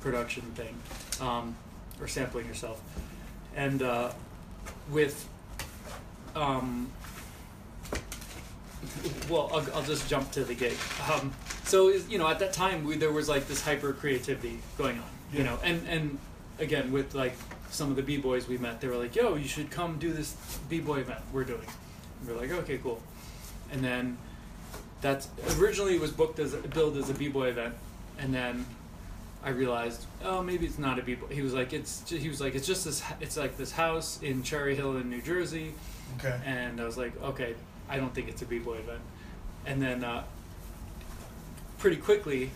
[0.00, 0.76] production thing,
[1.20, 1.56] um,
[2.00, 2.82] or sampling yourself,
[3.54, 4.10] and uh,
[4.90, 5.28] with
[6.34, 6.90] um,
[9.28, 10.76] well, I'll, I'll just jump to the gig.
[11.12, 11.32] Um,
[11.64, 15.04] so you know, at that time, we, there was like this hyper creativity going on.
[15.32, 16.18] You know, and and
[16.58, 17.34] again with like
[17.70, 20.12] some of the b boys we met, they were like, "Yo, you should come do
[20.12, 20.36] this
[20.68, 21.66] b boy event we're doing."
[22.20, 23.00] And we're like, "Okay, cool."
[23.72, 24.16] And then
[25.00, 27.74] that's originally it was booked as a, billed as a b boy event,
[28.18, 28.64] and then
[29.42, 31.26] I realized, oh, maybe it's not a b boy.
[31.34, 33.02] He was like, "It's," he was like, "It's just this.
[33.20, 35.74] It's like this house in Cherry Hill in New Jersey."
[36.18, 36.38] Okay.
[36.44, 37.54] and I was like, okay,
[37.88, 39.00] I don't think it's a b-boy event.
[39.66, 40.24] And then uh,
[41.78, 42.50] pretty quickly,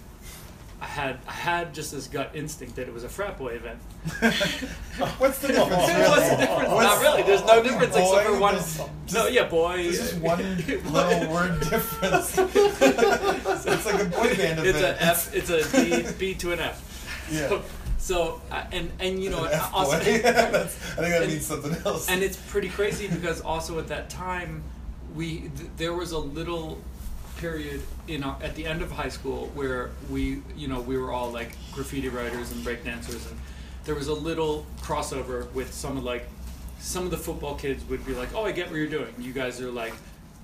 [0.80, 3.78] I had I had just this gut instinct that it was a frat boy event.
[5.18, 5.70] What's the difference?
[5.72, 6.68] What's the difference?
[6.70, 7.22] Not really.
[7.24, 8.54] There's no difference except for one.
[8.54, 8.80] this-
[9.12, 9.78] no, yeah, boy.
[9.84, 10.80] This is one Boy.
[10.90, 12.38] little word difference.
[12.38, 14.66] it's like a boy band event.
[14.66, 15.34] It's a F.
[15.34, 17.26] It's a B, B to an F.
[17.32, 17.48] Yeah.
[17.48, 17.62] So,
[17.98, 19.90] so uh, and and you know An also.
[19.92, 19.96] boy.
[19.96, 20.54] I think that
[20.98, 22.08] and- means something else.
[22.08, 24.62] and it's pretty crazy because also at that time
[25.18, 26.78] we th- there was a little
[27.38, 31.12] period in our, at the end of high school where we you know we were
[31.12, 33.38] all like graffiti writers and breakdancers and
[33.84, 36.26] there was a little crossover with some of like
[36.78, 39.12] some of the football kids would be like oh i get what you're doing.
[39.18, 39.92] You guys are like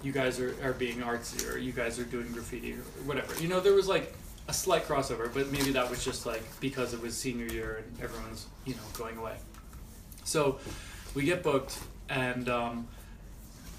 [0.03, 3.41] you guys are, are being artsy or you guys are doing graffiti or whatever.
[3.41, 4.13] You know there was like
[4.49, 8.03] a slight crossover but maybe that was just like because it was senior year and
[8.03, 9.37] everyone's you know going away.
[10.25, 10.59] So
[11.15, 12.89] we get booked, and um,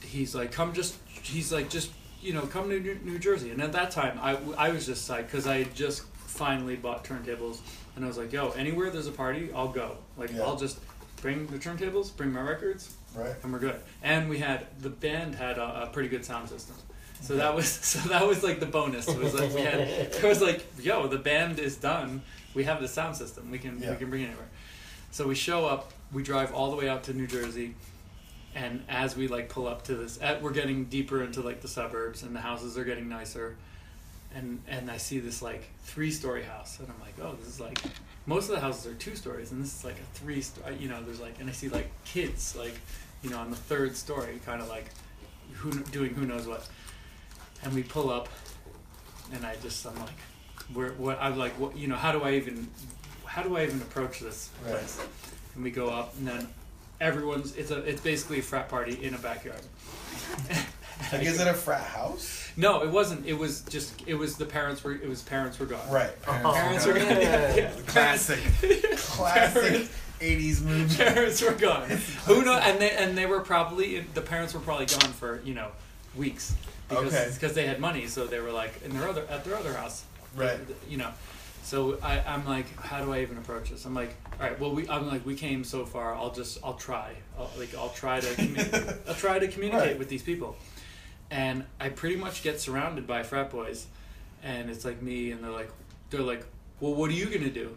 [0.01, 3.61] he's like, "Come, just." He's like, "Just you know, come to New, New Jersey." And
[3.61, 7.59] at that time, I, I was just psyched because I had just finally bought turntables,
[7.95, 9.97] and I was like, "Yo, anywhere there's a party, I'll go.
[10.17, 10.43] Like, Yeah.
[10.43, 10.79] I'll just
[11.21, 13.33] bring the turntables, bring my records, right.
[13.43, 16.75] and we're good." And we had the band had a, a pretty good sound system.
[17.21, 19.07] So that was so that was like the bonus.
[19.07, 22.21] It was like we had it was like, yo, the band is done.
[22.53, 23.49] We have the sound system.
[23.51, 23.91] We can Yeah.
[23.91, 24.47] we can bring it anywhere.
[25.11, 25.91] So we show up.
[26.11, 27.73] We drive all the way out to New Jersey,
[28.55, 31.67] and as we like pull up to this, at, we're getting deeper into like the
[31.67, 33.55] suburbs, and the houses are getting nicer.
[34.33, 37.59] And and I see this like three story house, and I'm like, oh, this is
[37.59, 37.79] like
[38.25, 40.41] most of the houses are two stories, and this is like a three.
[40.41, 42.73] Sto- uh, you know, there's like, and I see like kids like,
[43.23, 44.85] you know, on the third story, kind of like,
[45.53, 46.67] who doing who knows what.
[47.63, 48.27] And we pull up,
[49.33, 50.19] and I just I'm like,
[50.73, 52.67] where what I'm like, what you know, how do I even,
[53.25, 54.71] how do I even approach this Right.
[54.73, 54.99] place?
[55.55, 56.47] And we go up, and then
[57.01, 59.61] everyone's it's a it's basically a frat party in a backyard.
[61.11, 62.51] Like, is it a frat house?
[62.55, 63.25] No, it wasn't.
[63.25, 65.87] It was just it was the parents were it was parents were gone.
[65.89, 66.21] Right.
[66.21, 67.09] Parents were oh, gone.
[67.21, 67.55] Yeah.
[67.55, 68.39] Yeah, Classic.
[68.95, 69.89] Classic
[70.21, 70.95] 80s movie.
[70.95, 71.89] parents were gone.
[72.25, 72.53] Who know?
[72.53, 75.67] And they and they were probably the parents were probably gone for you know
[76.15, 76.55] weeks
[76.87, 77.29] because Okay.
[77.33, 80.05] because they had money, so they were like in their other at their other house.
[80.35, 80.57] Right.
[80.89, 81.11] You know.
[81.65, 83.85] So I, I'm like, how do I even approach this?
[83.85, 86.13] I'm like, all right, well, we, I'm like, we came so far.
[86.13, 87.13] I'll just, I'll try.
[87.39, 89.97] I'll, like, I'll try to, commu- I'll try to communicate Right.
[89.97, 90.55] with these people,
[91.31, 93.87] and I pretty much get surrounded by frat boys,
[94.43, 95.71] and it's like me, and they're like,
[96.11, 96.45] they're like,
[96.79, 97.75] well, what are you gonna do?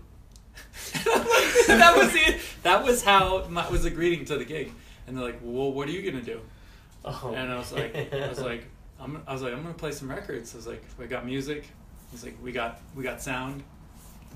[1.05, 4.71] that was the, that was how my, was the greeting to the gig,
[5.07, 6.43] and they're like, well, what are you gonna do?
[7.07, 7.33] Oh.
[7.35, 8.67] And I was like, I was like,
[9.01, 10.53] I'm, I was like, I'm gonna play some records.
[10.53, 11.65] I was like, we got music.
[11.65, 13.63] I was like, we got, we got sound.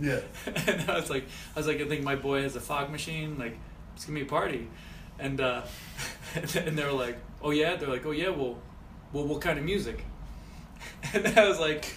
[0.00, 0.20] Yeah.
[0.66, 1.24] and I was like,
[1.55, 3.38] I was like, I think my boy has a fog machine.
[3.38, 3.57] Like,
[3.94, 4.68] it's gonna be a party.
[5.18, 5.62] And uh,
[6.35, 7.76] and they were like, oh yeah.
[7.76, 8.31] They're like, oh yeah.
[8.31, 8.59] Well,
[9.12, 10.05] well, what kind of music?
[11.14, 11.94] And I was like,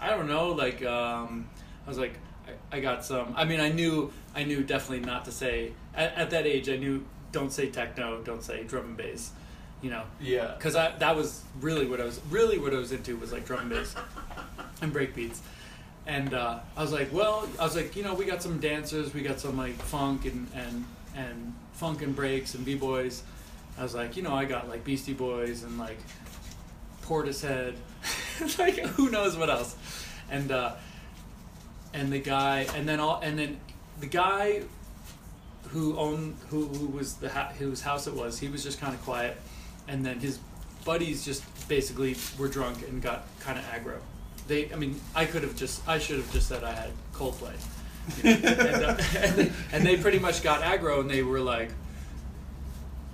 [0.00, 0.50] I don't know.
[0.52, 1.48] Like, um,
[1.86, 2.14] I was like,
[2.72, 3.32] I, I got some.
[3.36, 6.68] I mean, I knew, I knew definitely not to say at, at that age.
[6.68, 9.30] I knew don't say techno, don't say drum and bass.
[9.82, 10.54] You know, Yeah.
[10.56, 13.44] because I that was really what I was really what I was into was like
[13.46, 13.94] drum and bass
[14.82, 15.42] and break beats.
[16.06, 19.12] And uh, I was like, well, I was like, you know, we got some dancers,
[19.12, 20.84] we got some like funk and and
[21.16, 23.22] and funk and breaks and b boys.
[23.78, 25.98] I was like, you know, I got like Beastie Boys and like
[27.02, 27.74] Portishead,
[28.58, 29.76] like who knows what else.
[30.30, 30.74] and uh,
[31.92, 33.58] and the guy, and then all, and then
[34.00, 34.62] the guy
[35.68, 38.94] who owned who, who was the ha- whose house it was, he was just kind
[38.94, 39.36] of quiet,
[39.88, 40.38] and then his
[40.84, 43.98] buddies just basically were drunk and got kind of aggro.
[44.48, 47.54] They, I mean, I could have just, I should have just said I had Coldplay,
[48.22, 48.48] you know?
[48.48, 51.70] and, uh, and, they, and they pretty much got aggro, and they were like,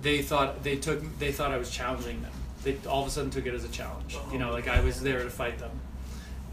[0.01, 2.31] they thought they took, they thought I was challenging them.
[2.63, 5.01] They all of a sudden took it as a challenge, you know, like I was
[5.01, 5.71] there to fight them.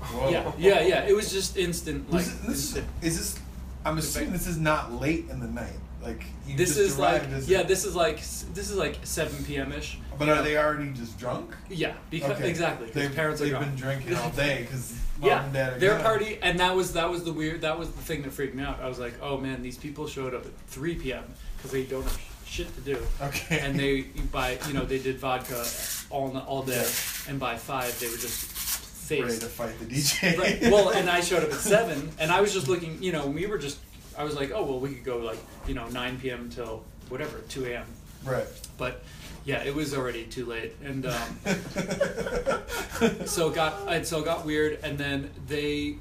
[0.01, 0.31] Whoa.
[0.31, 1.03] Yeah, yeah, yeah.
[1.07, 2.87] It was just instant, like Was it- this, instant.
[3.03, 3.39] is this?
[3.85, 5.77] I'm assuming this is not late in the night.
[6.03, 6.25] Like
[6.57, 9.71] This just is like as yeah, this is like this is like seven p.m.
[9.73, 9.99] ish.
[10.19, 11.55] But are they already just drunk?
[11.69, 12.49] Yeah, because Okay.
[12.49, 12.89] exactly.
[12.91, 13.67] They've, parents are they've drunk.
[13.67, 16.03] been drinking all day because mom yeah, and dad are their gone.
[16.03, 17.61] party, and that was that was the weird.
[17.63, 18.81] That was the thing that freaked me out.
[18.81, 21.25] I was like, oh man, these people showed up at three p.m.
[21.57, 23.59] because they don't have shit to do, Okay.
[23.61, 24.01] and they
[24.33, 25.65] by you know they did vodka
[26.09, 26.87] all all day,
[27.29, 29.41] and by five they were just ready faced.
[29.43, 30.39] to fight the DJ.
[30.39, 30.63] Right.
[30.73, 33.03] Well, and I showed up at seven, and I was just looking.
[33.03, 33.79] You know, we were just.
[34.19, 36.51] I was like, oh well, we could go like you know nine p.m.
[36.51, 37.87] till whatever two a.m.
[38.25, 38.47] right.
[38.79, 39.03] But
[39.45, 41.39] yeah, it was already too late, and um,
[43.27, 45.97] so it got and so it got weird, and then they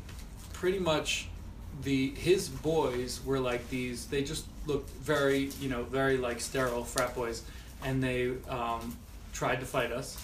[0.53, 1.27] pretty much
[1.83, 4.07] the his boys were like these.
[4.07, 7.43] They just looked very you know very like sterile frat boys,
[7.83, 8.97] and they um,
[9.33, 10.17] tried to fight us,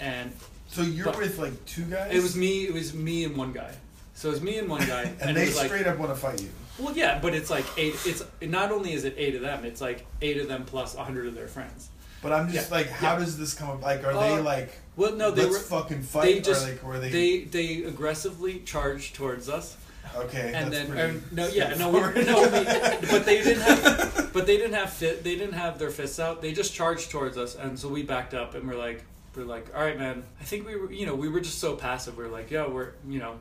[0.00, 0.32] and
[0.68, 2.12] so you're But- with like two guys.
[2.14, 2.64] it was me.
[2.66, 3.72] It was me and one guy.
[4.14, 6.20] So it was me and one guy, and, it they like, straight up want to
[6.20, 6.50] fight you.
[6.78, 7.94] Well, yeah, but it's like eight.
[8.06, 11.04] It's not only is it eight of them, it's like eight of them plus a
[11.04, 11.88] hundred of their friends.
[12.22, 12.76] But I'm just Yeah.
[12.76, 13.18] like, how Yeah.
[13.18, 13.82] does this come up?
[13.82, 15.80] Like, are they Uh, like, Well, no, they let's were.
[15.80, 17.10] fucking fight, They just or like, were they?
[17.10, 19.76] they they aggressively charged towards us,
[20.14, 24.30] okay, and that's then or, no, yeah, no, we, no, we, but they didn't have,
[24.32, 26.40] but they didn't have fit, they didn't have their fists out.
[26.42, 29.02] They just charged towards us, and so we backed up, and we're like,
[29.34, 30.22] we're like, all right, man.
[30.40, 32.16] I think we were, you know, we were just so passive.
[32.18, 33.34] We are like, yo, we're, you know,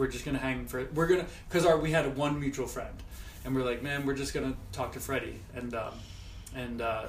[0.00, 2.94] we're just gonna hang for, we're gonna, because our we had one mutual friend,
[3.44, 5.92] and we're like, man, we're just gonna talk to Freddie, and um,
[6.56, 7.02] and uh,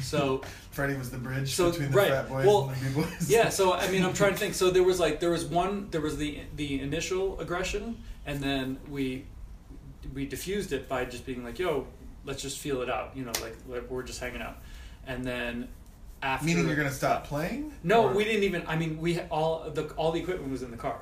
[0.00, 3.06] so Freddie was the bridge So, between the right, frat boys well, and the b
[3.06, 3.30] boys.
[3.30, 5.88] yeah so i mean i'm trying to think so there was like there was one
[5.90, 9.24] there was the the initial aggression and then we
[10.12, 11.86] we diffused it by just being like yo
[12.26, 14.58] let's just feel it out you know like, like we're just hanging out
[15.06, 15.66] and then
[16.22, 17.72] after Meaning you're gonna stop playing?
[17.82, 20.70] no Or- we didn't even i mean we all the all the equipment was in
[20.70, 21.00] the car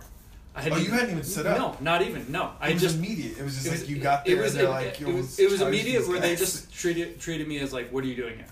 [0.54, 1.56] I Oh, you hadn't even set up?
[1.58, 2.30] No, not even.
[2.30, 3.38] No, I It was just immediate.
[3.38, 4.36] It was just it like was- you got there.
[4.36, 6.72] it was and they're it, like, it Yo, was it was immediate where they just
[6.72, 8.46] treated treated me as like, what are you doing here?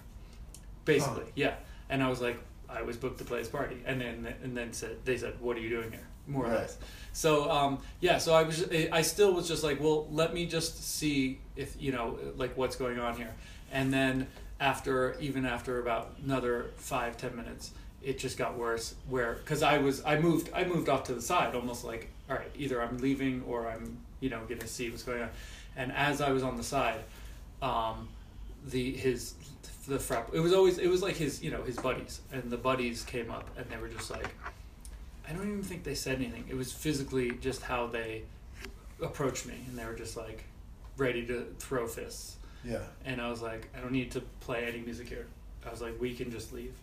[0.84, 1.30] Basically, Huh.
[1.34, 1.54] yeah.
[1.90, 4.72] And I was like, I was booked to play his party, and then and then
[4.72, 6.06] said they said, what are you doing here?
[6.26, 6.78] More or less.
[7.12, 10.82] So um, yeah, so I was I still was just like, well, let me just
[10.84, 13.34] see if you know like what's going on here,
[13.72, 14.26] and then
[14.60, 19.76] after even after about another five ten minutes it just got worse where because i
[19.78, 22.96] was i moved i moved off to the side almost like all right either i'm
[22.98, 25.28] leaving or i'm you know gonna see what's going on
[25.76, 27.00] and as i was on the side
[27.62, 28.08] um
[28.66, 29.34] the his
[29.86, 32.56] the frap it was always it was like his you know his buddies and the
[32.56, 34.28] buddies came up and they were just like
[35.28, 38.22] i don't even think they said anything it was physically just how they
[39.02, 40.44] approached me and they were just like
[40.96, 42.80] ready to throw fists Yeah.
[43.06, 45.26] and I was like, I don't need to play any music here.
[45.66, 46.74] I was like, we can just leave.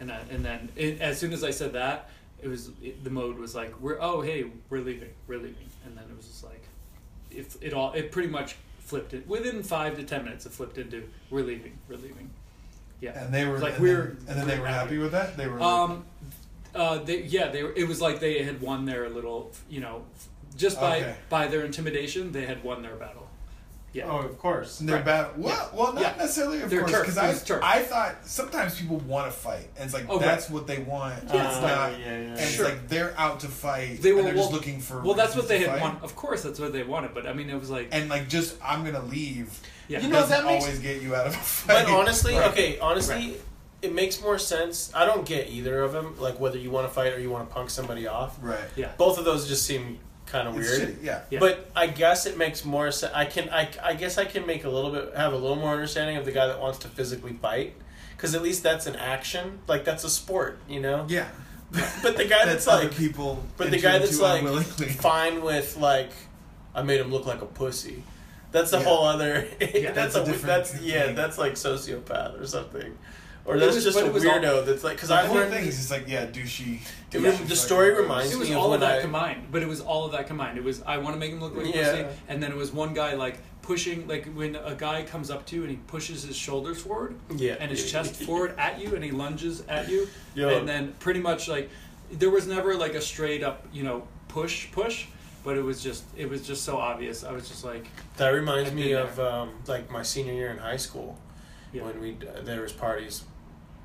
[0.00, 2.08] And I, and then it, as soon as I said that,
[2.42, 5.96] it was it, the mode was like, we're oh hey we're leaving we're leaving, and
[5.96, 6.62] then it was just like,
[7.30, 10.46] if it all it pretty much flipped it within five to ten minutes.
[10.46, 12.30] It flipped into we're leaving we're leaving.
[13.00, 13.22] Yeah.
[13.22, 15.36] And they were Like and we're- then, and then they we're happy with that.
[15.36, 15.60] They were.
[15.60, 16.04] Um,
[16.74, 17.72] uh, they yeah they were.
[17.76, 20.04] It was like they had won their little you know,
[20.56, 21.14] just by Okay.
[21.28, 23.26] by their intimidation they had won their battle.
[23.92, 24.04] Yeah.
[24.08, 24.78] Oh, of course.
[24.78, 25.04] And they're Right.
[25.04, 25.26] bad.
[25.36, 25.76] Well, Yeah.
[25.78, 26.14] well, not Yeah.
[26.16, 29.84] necessarily, of They're course, because I, was I thought sometimes people want to fight, and
[29.86, 30.24] it's like Oh, right.
[30.26, 31.14] that's what they want.
[31.32, 31.48] Yeah.
[31.48, 32.12] it's Uh, not, yeah, yeah.
[32.12, 32.66] and Sure.
[32.66, 34.00] it's like they're out to fight.
[34.00, 35.00] They were and they're just looking for.
[35.00, 36.04] Well, that's what they to had wanted.
[36.04, 37.14] Of course, that's what they wanted.
[37.14, 39.58] But I mean, it was like, And like, just I'm gonna leave.
[39.88, 41.86] yeah, You know, doesn't that makes- always get you out of a fight.
[41.86, 42.50] But honestly, Right.
[42.52, 43.40] okay, honestly, Right.
[43.82, 44.92] it makes more sense.
[44.94, 46.14] I don't get either of them.
[46.20, 48.36] Like whether you want to fight or you want to punk somebody off.
[48.40, 48.58] right?
[48.76, 49.98] yeah, Both of those just seem
[50.30, 50.66] kind of weird.
[50.80, 51.22] shitty, yeah.
[51.30, 51.40] Yeah.
[51.40, 53.12] But I guess it makes more sense.
[53.14, 55.72] I can, I, I guess I can make a little bit, have a little more
[55.72, 57.74] understanding of the guy that wants to physically fight,
[58.16, 59.58] because at least that's an action.
[59.66, 61.06] Like that's a sport, you know.
[61.08, 61.28] Yeah.
[62.02, 63.44] But the guy that's other like people.
[63.56, 64.44] But the guy that's like
[65.00, 66.10] fine with like,
[66.74, 68.02] I made him look like a pussy.
[68.52, 68.84] That's a Yeah.
[68.84, 69.46] whole other.
[69.60, 71.12] Yeah, that's, that's a a, different that's yeah.
[71.12, 72.96] That's like sociopath or something,
[73.44, 74.64] or that's was- just a it was all- weirdo.
[74.66, 76.76] that's like because I whole learned thing is just like yeah, douchey.
[77.12, 78.02] It douchey was- the story gross.
[78.02, 79.46] reminds me of all of when that I- combined.
[79.50, 80.58] But it was all of that combined.
[80.58, 81.90] It was I want to make him look like a Yeah.
[82.02, 85.46] pussy, and then it was one guy like pushing, like when a guy comes up
[85.46, 88.94] to you and he pushes his shoulders forward yeah and his chest forward at you,
[88.94, 90.48] and he lunges at you, Yo.
[90.58, 91.68] and then pretty much like
[92.10, 95.06] there was never like a straight up, you know, push push,
[95.44, 97.22] but it was just it was just so obvious.
[97.22, 100.58] I was just like, That reminds me been of um, like my senior year in
[100.58, 101.16] high school
[101.72, 103.22] yeah, when we there was parties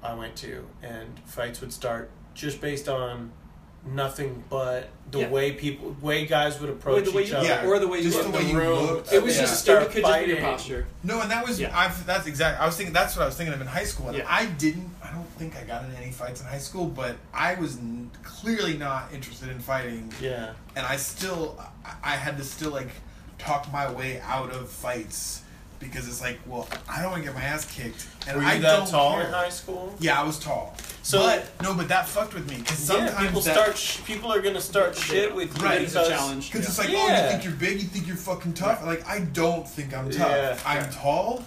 [0.05, 3.31] I went to and fights would start just based on
[3.87, 5.27] nothing but the Yeah.
[5.29, 7.47] way people way guys would or approach the way each you other.
[7.47, 8.25] Yeah, or the way you just look.
[8.31, 8.85] the way the you room.
[8.87, 9.13] look.
[9.13, 9.41] it was Yeah.
[9.41, 10.43] just Start it could just be your fighting.
[10.43, 10.87] posture.
[11.03, 11.77] No, and that was Yeah.
[11.77, 12.63] I've, that's exactly.
[12.63, 14.25] I was thinking that's what I was thinking of in high school, and Yeah.
[14.27, 14.89] I didn't.
[15.03, 18.09] I don't think I got in any fights in high school, but I was n-
[18.23, 20.53] clearly not interested in fighting, Yeah.
[20.75, 22.89] and I still I, I had to still like
[23.37, 25.41] talk my way out of fights
[25.79, 28.49] because it's like, well, I don't want to get my ass kicked, and Were you
[28.49, 29.25] I that don't tall care.
[29.27, 29.93] in high school?
[29.99, 30.75] Yeah, I was tall.
[31.03, 33.77] So- but no, but that fucked with me because sometimes yeah, people that, start.
[33.77, 35.81] Sh- people are gonna start shit with you Right.
[35.81, 36.51] It's a because challenge.
[36.51, 38.83] Because it's like, oh, you think you're big, you think you're fucking tough.
[38.83, 40.29] Like, I don't think I'm tough.
[40.29, 40.57] Yeah.
[40.65, 41.43] I'm tall.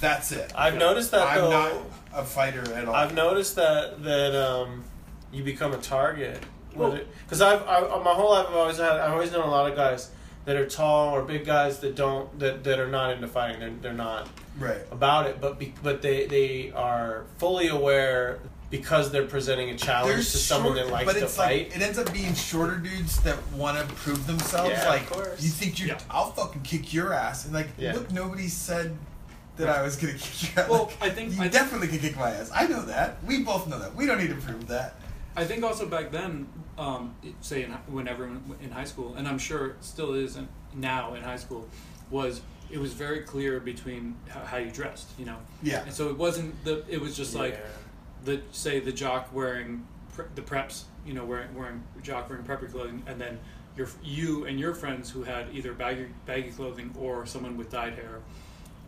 [0.00, 0.52] That's it.
[0.54, 0.78] I've Yeah.
[0.80, 1.50] noticed that I'm though.
[1.50, 1.72] not
[2.14, 2.94] a fighter at all.
[2.94, 4.84] I've noticed that that um,
[5.32, 6.40] you become a target.
[6.76, 9.68] Well- Because I've I, my whole life I've always had I've always known a lot
[9.68, 10.10] of guys
[10.44, 13.60] that are tall or big guys that don't that, that are not into fighting.
[13.60, 14.28] They're they're not
[14.58, 14.80] right.
[14.90, 18.38] about it, but be, but they they are fully aware
[18.70, 21.68] because they're presenting a challenge There's to someone short- that likes but to it's fight.
[21.68, 24.70] like it ends up being shorter dudes that want to prove themselves.
[24.70, 25.42] Yeah, of like course.
[25.42, 26.00] you think you're, Yeah.
[26.10, 27.92] I'll fucking kick your ass, and like, Yeah.
[27.92, 28.96] look, nobody said
[29.58, 30.70] that I was gonna kick your ass.
[30.70, 32.50] Well, Like, I think- you I think- definitely can kick my ass.
[32.54, 33.22] I know that.
[33.26, 33.94] We both know that.
[33.94, 34.94] We don't need to prove that.
[35.34, 39.38] I think also back then, um, say in, when everyone in high school, and I'm
[39.38, 40.38] sure it still is
[40.74, 41.68] now in high school,
[42.10, 45.82] was it was very clear between how, you dressed, you know, Yeah.
[45.84, 47.60] and so it wasn't the it was just like Yeah.
[48.24, 52.70] the say the jock wearing pre- the preps, you know, wearing wearing jock wearing preppy
[52.70, 53.38] clothing, and then
[53.76, 57.94] your you and your friends who had either baggy baggy clothing or someone with dyed
[57.94, 58.20] hair,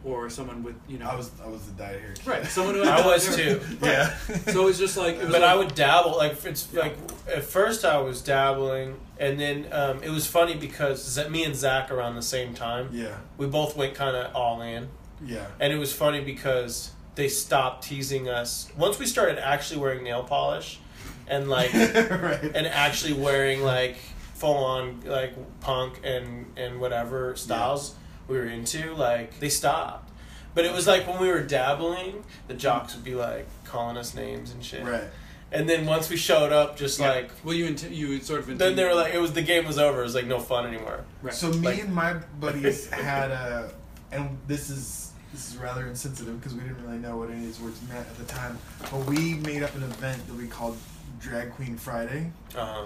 [0.05, 2.27] or someone with you know I was I was the dyed hair kid.
[2.27, 3.59] right someone who had I was hair.
[3.59, 3.77] too.
[3.83, 4.15] Yeah.
[4.53, 6.17] So it's just like, it was but like I would dabble.
[6.17, 6.81] Like it's Yeah.
[6.83, 6.97] like
[7.33, 11.91] at first I was dabbling, and then um, it was funny because me and Zach
[11.91, 13.17] around the same time, yeah.
[13.39, 14.89] we both went kind of all in,
[15.25, 15.47] Yeah.
[15.59, 20.23] and it was funny because they stopped teasing us once we started actually wearing nail
[20.25, 20.81] polish,
[21.29, 22.53] and like right.
[22.55, 23.97] and actually wearing like
[24.35, 27.95] full on like punk and and whatever styles
[28.29, 28.95] we were into.
[28.95, 30.11] Like they stopped.
[30.55, 34.15] But it was like when we were dabbling, the jocks would be like calling us
[34.15, 34.85] names and shit.
[34.85, 35.05] right.
[35.53, 37.11] And then once we showed up, just Yeah.
[37.11, 39.67] like well, you int- you sort of then they were like, it was the game
[39.67, 40.01] was over.
[40.01, 41.05] It was like no fun anymore.
[41.23, 41.35] right.
[41.35, 43.71] So me Like- and my buddies had a,
[44.13, 47.45] and this is this is rather insensitive because we didn't really know what any of
[47.47, 48.57] these words meant at the time.
[48.83, 50.77] But we made up an event that we called
[51.21, 52.85] Drag Queen Friday, Uh huh.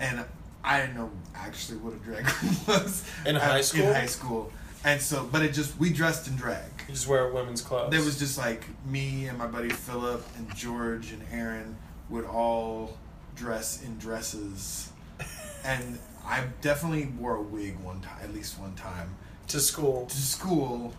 [0.00, 0.24] and
[0.62, 3.86] I didn't know actually what a drag queen was In at- high school?
[3.86, 4.52] In high school,
[4.84, 6.70] and so but it just we dressed in drag.
[6.88, 7.90] You just wear women's clothes.
[7.90, 11.76] There was just like me and my buddy Philip and George and Aaron
[12.08, 12.96] would all
[13.36, 14.90] dress in dresses,
[15.64, 19.14] and I definitely wore a wig one time, at least one time,
[19.48, 20.06] to school.
[20.06, 20.94] to school,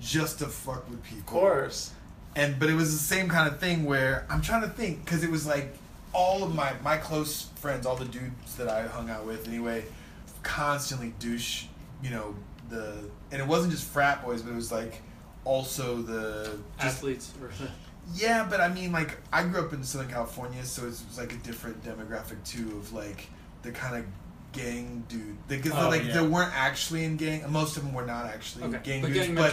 [0.00, 1.18] just to fuck with people.
[1.20, 1.92] Of course.
[2.34, 5.22] And but it was the same kind of thing where I'm trying to think because
[5.22, 5.76] it was like
[6.12, 9.84] all of my my close friends, all the dudes that I hung out with anyway,
[10.42, 11.66] constantly douche,
[12.02, 12.34] you know
[12.68, 12.98] the
[13.30, 15.02] and it wasn't just frat boys, but it was like
[15.44, 17.32] also the just athletes
[18.14, 21.32] yeah, but I mean, like, I grew up in Southern California, so it was like
[21.32, 23.26] a different demographic too of like
[23.62, 24.04] the kind of
[24.52, 25.36] gang dude.
[25.48, 26.20] Because Oh, like yeah.
[26.20, 27.50] they weren't actually in gang.
[27.50, 29.52] Most of them were not actually okay, gang but dudes, gang but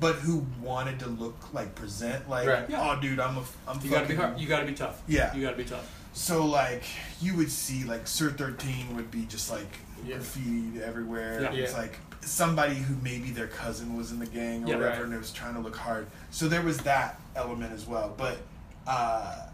[0.00, 2.68] but who wanted to look like present like, Right.
[2.68, 2.96] Yeah.
[2.96, 4.38] oh, dude, I'm a, I'm You gotta be hard.
[4.38, 5.02] You gotta be tough.
[5.06, 5.34] Yeah.
[5.34, 5.88] You gotta be tough.
[6.12, 6.82] So like
[7.20, 9.68] you would see like Sur Thirteen would be just like
[10.04, 10.16] Yeah.
[10.16, 11.42] graffitied everywhere.
[11.42, 11.52] Yeah.
[11.52, 14.74] It's like somebody who maybe their cousin was in the gang or Yeah.
[14.76, 15.04] whatever, Right.
[15.04, 16.06] and it was trying to look hard.
[16.30, 18.14] So there was that element as well.
[18.16, 18.38] But
[18.86, 19.46] uh,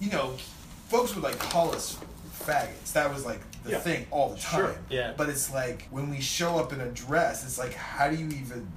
[0.00, 0.34] you know,
[0.88, 1.96] folks would like call us
[2.40, 2.92] faggots.
[2.92, 3.78] That was like the Yeah.
[3.78, 4.60] thing all the time.
[4.60, 4.74] Sure.
[4.88, 5.12] Yeah.
[5.16, 8.26] But it's like when we show up in a dress, it's like how do you
[8.28, 8.70] even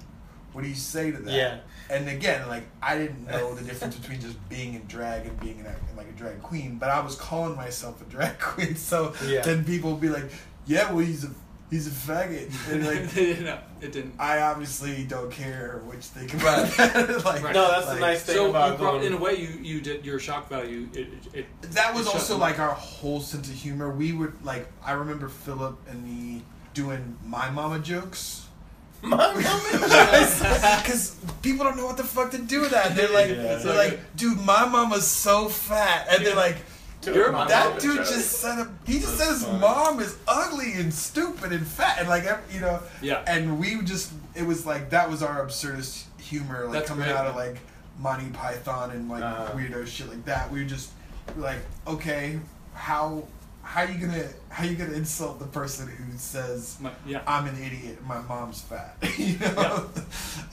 [0.54, 1.32] what do you say to that?
[1.32, 1.58] Yeah.
[1.90, 5.60] And again, like I didn't know the difference between just being in drag and being
[5.60, 8.76] in a, like a drag queen, but I was calling myself a drag queen.
[8.76, 9.42] So Yeah.
[9.42, 10.30] then people would be like,
[10.66, 11.30] "Yeah, well, he's a
[11.72, 14.14] he's a faggot," and like no, it didn't.
[14.20, 17.26] I obviously don't care what you think about that.
[17.26, 17.54] like, Right.
[17.56, 19.04] No, that's the nice thing So about you pro- going.
[19.06, 20.88] in a way, you you did your shock value.
[20.94, 23.90] It, it, it That was it also like our whole sense of humor.
[23.90, 26.44] We would like I remember Philip and me
[26.76, 28.46] doing my mama jokes.
[29.04, 32.96] My mom- Because people don't know what the fuck to do with that.
[32.96, 33.56] They're like, Yeah.
[33.56, 36.58] they're like, dude, my mama's so fat, and they're like,
[37.06, 39.60] You're that dude just said a, he just said his funny.
[39.60, 43.24] mom is ugly and stupid and fat and like you know, Yeah.
[43.28, 47.16] and we just it was like that was our absurdist humor like That's coming great,
[47.16, 47.58] out of like
[48.00, 49.54] Monty Python and like Uh-huh.
[49.58, 50.52] weirdo shit like that.
[50.52, 50.92] We were just
[51.38, 52.40] like, okay,
[52.74, 53.24] how
[53.64, 57.22] how you gonna how you gonna insult the person who says My, yeah.
[57.28, 58.96] I'm an idiot my mom's fat?
[59.18, 59.90] you know.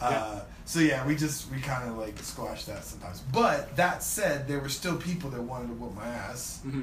[0.01, 3.21] Uh, so yeah, we just we kind of like squash that sometimes.
[3.33, 6.83] But that said, there were still people that wanted to whoop my ass Mm-hmm.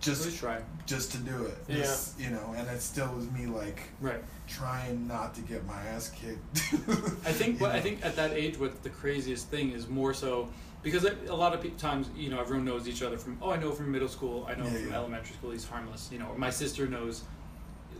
[0.00, 0.58] just Let's try.
[0.86, 1.56] just to do it.
[1.68, 1.76] Yeah.
[1.76, 4.22] Just, you know, and it still was me like Right.
[4.48, 6.44] trying not to get my ass kicked.
[7.28, 7.58] I think.
[7.60, 10.48] You What I think at that age, what the craziest thing is more so
[10.82, 13.38] because a a lot of pe- times, you know, everyone knows each other from.
[13.42, 14.46] Oh, I know from middle school.
[14.50, 14.96] I know Yeah, from yeah.
[15.00, 15.50] elementary school.
[15.52, 16.02] He's harmless.
[16.12, 17.22] You know, or my sister knows.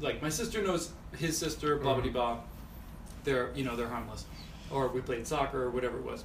[0.00, 0.82] Like my sister knows
[1.24, 1.76] his sister.
[1.76, 2.12] Blah blah Mm-hmm.
[2.12, 2.38] blah.
[3.24, 4.24] They're you know they're harmless,
[4.70, 6.24] or we played soccer or whatever it was,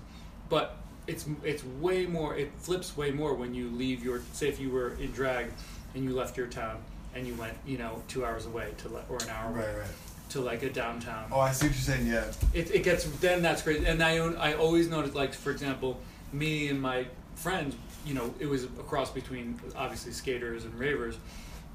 [0.49, 0.77] but.
[1.07, 4.69] It's, it's way more it flips way more when you leave your say if you
[4.69, 5.47] were in drag
[5.95, 6.77] and you left your town
[7.15, 9.77] and you went you know two hours away to le- or an hour away right,
[9.79, 9.87] right.
[10.29, 12.05] to like a downtown Oh, I see what you're saying.
[12.05, 12.31] Yeah.
[12.53, 15.99] it, it gets then that's great and i own, i always noticed like for example
[16.31, 17.75] me and my friends
[18.05, 21.17] you know it was a cross between obviously skaters and ravers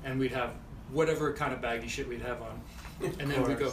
[0.04, 0.52] and we'd have
[0.92, 2.60] whatever kind of baggy shit we'd have on
[3.18, 3.72] and then we go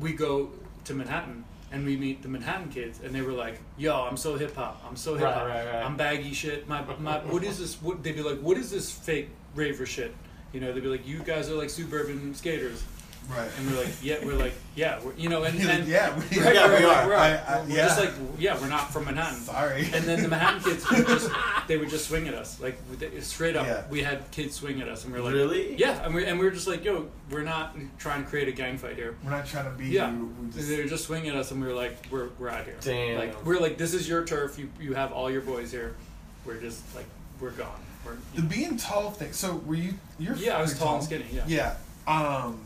[0.00, 0.50] we go
[0.84, 4.36] to manhattan and we meet the manhattan kids and they were like yo i'm so
[4.36, 4.82] hip-hop.
[4.88, 5.46] I'm so hip-hop.
[5.46, 5.84] Right, right.
[5.84, 6.68] i'm baggy shit.
[6.68, 10.14] My, my what is this what they'd be like what is this fake raver shit?
[10.52, 12.82] You know they'd be like you guys are like suburban skaters
[13.28, 13.48] Right.
[13.58, 16.54] and we're like yeah we're like yeah we're, you know and, and yeah, we, Right,
[16.54, 17.06] Yeah, we're we like, are.
[17.08, 17.86] We're, I- I- we're yeah.
[17.86, 19.38] just like, yeah, we're not from Manhattan.
[19.40, 19.82] Sorry.
[19.92, 21.30] And then the Manhattan kids would just,
[21.68, 23.66] they would just swing at us, like they- straight up.
[23.66, 23.84] Yeah.
[23.88, 25.76] We had kids swing at us, and we are like, Really?
[25.76, 28.52] yeah, and we and we were just like, yo, we're not trying to create a
[28.52, 29.16] gang fight here.
[29.22, 30.34] We're not trying to be Yeah, you.
[30.52, 32.76] Just, they were just swinging at us, and we were like, we're we're out here.
[32.80, 33.18] Damn.
[33.18, 34.58] Like we're like, this is your turf.
[34.58, 35.94] You you have all your boys here.
[36.44, 37.06] We're just like,
[37.40, 37.80] we're gone.
[38.04, 39.32] We're, the being tall thing.
[39.32, 39.94] So were you?
[40.18, 41.26] You're yeah, I was pretty tall and skinny.
[41.32, 41.44] Yeah.
[41.46, 41.76] Yeah.
[42.08, 42.58] Um,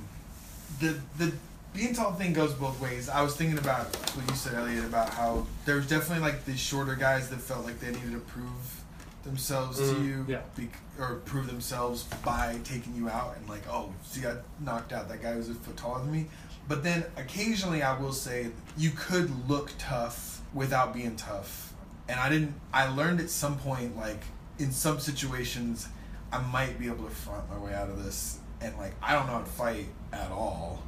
[0.80, 1.32] the the
[1.72, 3.08] being tall thing goes both ways.
[3.08, 6.56] I was thinking about what you said, Elliot, about how there was definitely like the
[6.56, 8.82] shorter guys that felt like they needed to prove
[9.24, 10.04] themselves to Mhm.
[10.04, 10.40] you, Yeah.
[10.54, 15.08] bec- or prove themselves by taking you out, and like, oh, see, I knocked out
[15.08, 16.26] that guy who's a foot taller than me.
[16.68, 21.72] But then occasionally, I will say you could look tough without being tough,
[22.08, 22.54] and I didn't.
[22.72, 24.22] I learned at some point, like
[24.58, 25.88] in some situations,
[26.30, 29.26] I might be able to front my way out of this, and like I don't
[29.26, 30.82] know how to fight at all,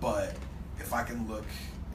[0.00, 0.34] but
[0.78, 1.44] if I can look,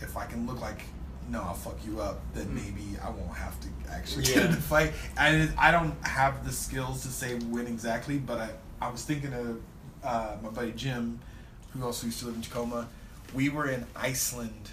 [0.01, 0.81] if I can look like
[1.29, 2.53] no, I'll fuck you up, then Mm.
[2.55, 4.35] maybe I won't have to actually Yeah.
[4.35, 4.93] get in the fight.
[5.17, 8.49] And I don't have the skills to say when exactly, but I,
[8.79, 9.59] I was thinking of
[10.03, 11.19] uh, my buddy Jim,
[11.73, 12.87] who also used to live in Tacoma.
[13.33, 14.69] We were in Iceland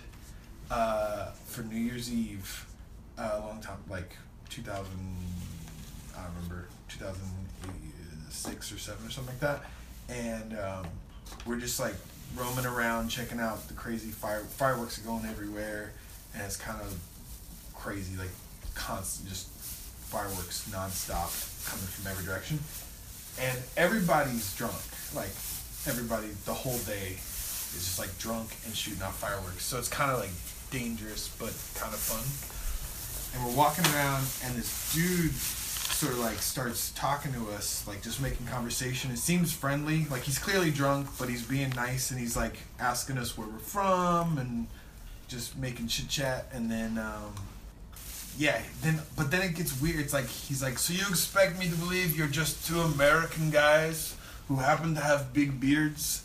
[0.71, 2.67] uh, for New Year's Eve
[3.17, 4.15] uh, a long time, like
[4.51, 4.85] 2000,
[6.15, 9.65] I remember, 2006 or 7 or something like that.
[10.09, 10.87] And um,
[11.47, 11.95] we're just like
[12.37, 15.93] roaming around, checking out the crazy fire fireworks are going everywhere,
[16.35, 16.99] and it's kind of
[17.75, 18.31] crazy, like
[18.75, 19.49] constant, just
[20.09, 21.31] fireworks nonstop
[21.69, 22.59] coming from every direction.
[23.41, 24.77] And everybody's drunk,
[25.15, 25.33] like
[25.87, 29.65] everybody, the whole day is just like drunk and shooting off fireworks.
[29.65, 30.33] So it's kind of like
[30.71, 32.25] dangerous, but kind of fun.
[33.35, 35.33] And we're walking around, and this dude
[35.93, 39.11] sort of like starts talking to us, like just making conversation.
[39.11, 43.19] It seems friendly, like he's clearly drunk, but he's being nice, and he's like asking
[43.19, 44.67] us where we're from, and
[45.29, 46.47] just making chit chat.
[46.53, 47.35] And then, um,
[48.39, 50.01] yeah, then but then it gets weird.
[50.01, 54.15] It's like he's like, so you expect me to believe you're just two American guys
[54.49, 56.25] who happen to have big beards?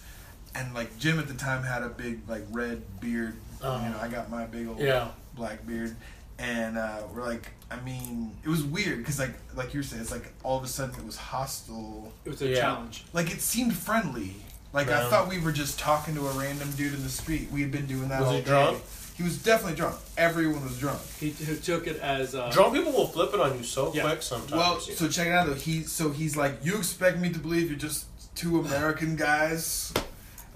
[0.56, 3.36] And like Jim at the time had a big like red beard.
[3.62, 3.82] Oh.
[3.84, 5.10] You know, I got my big old Yeah.
[5.36, 5.96] black beard,
[6.40, 10.02] and uh, we're like, I mean, it was weird because like like you were saying,
[10.02, 12.12] it's like all of a sudden it was hostile.
[12.26, 12.62] It was a Yeah.
[12.62, 13.06] challenge.
[13.14, 14.36] Like it seemed friendly.
[14.74, 17.50] Like I thought we were just talking to a random dude in the street.
[17.52, 18.46] We had been doing that Was all he day.
[18.46, 18.84] drunk?
[19.16, 19.96] He was definitely drunk.
[20.16, 21.00] Everyone was drunk.
[21.20, 24.04] He, he took it as uh, Drunk people will flip it on you so Yeah.
[24.04, 24.52] quick sometimes.
[24.52, 25.56] Well, so check it out though.
[25.56, 29.92] He so he's like, you expect me to believe you're just two American guys?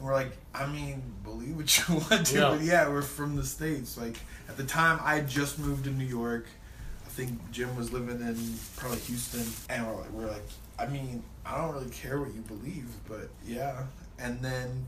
[0.02, 2.50] And we're like, I mean, believe what you want to, Yeah.
[2.50, 3.98] but yeah, we're from the states.
[4.00, 4.18] Like
[4.50, 6.48] at the time, I had just moved to New York.
[7.06, 10.44] I think Jim was living in probably Houston, and we're like, we're like,
[10.80, 13.84] I mean, I don't really care what you believe, but yeah.
[14.18, 14.88] And then,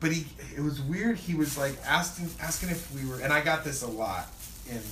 [0.00, 1.16] but he, it was weird.
[1.16, 4.26] He was like asking, asking if we were, and I got this a lot
[4.68, 4.82] in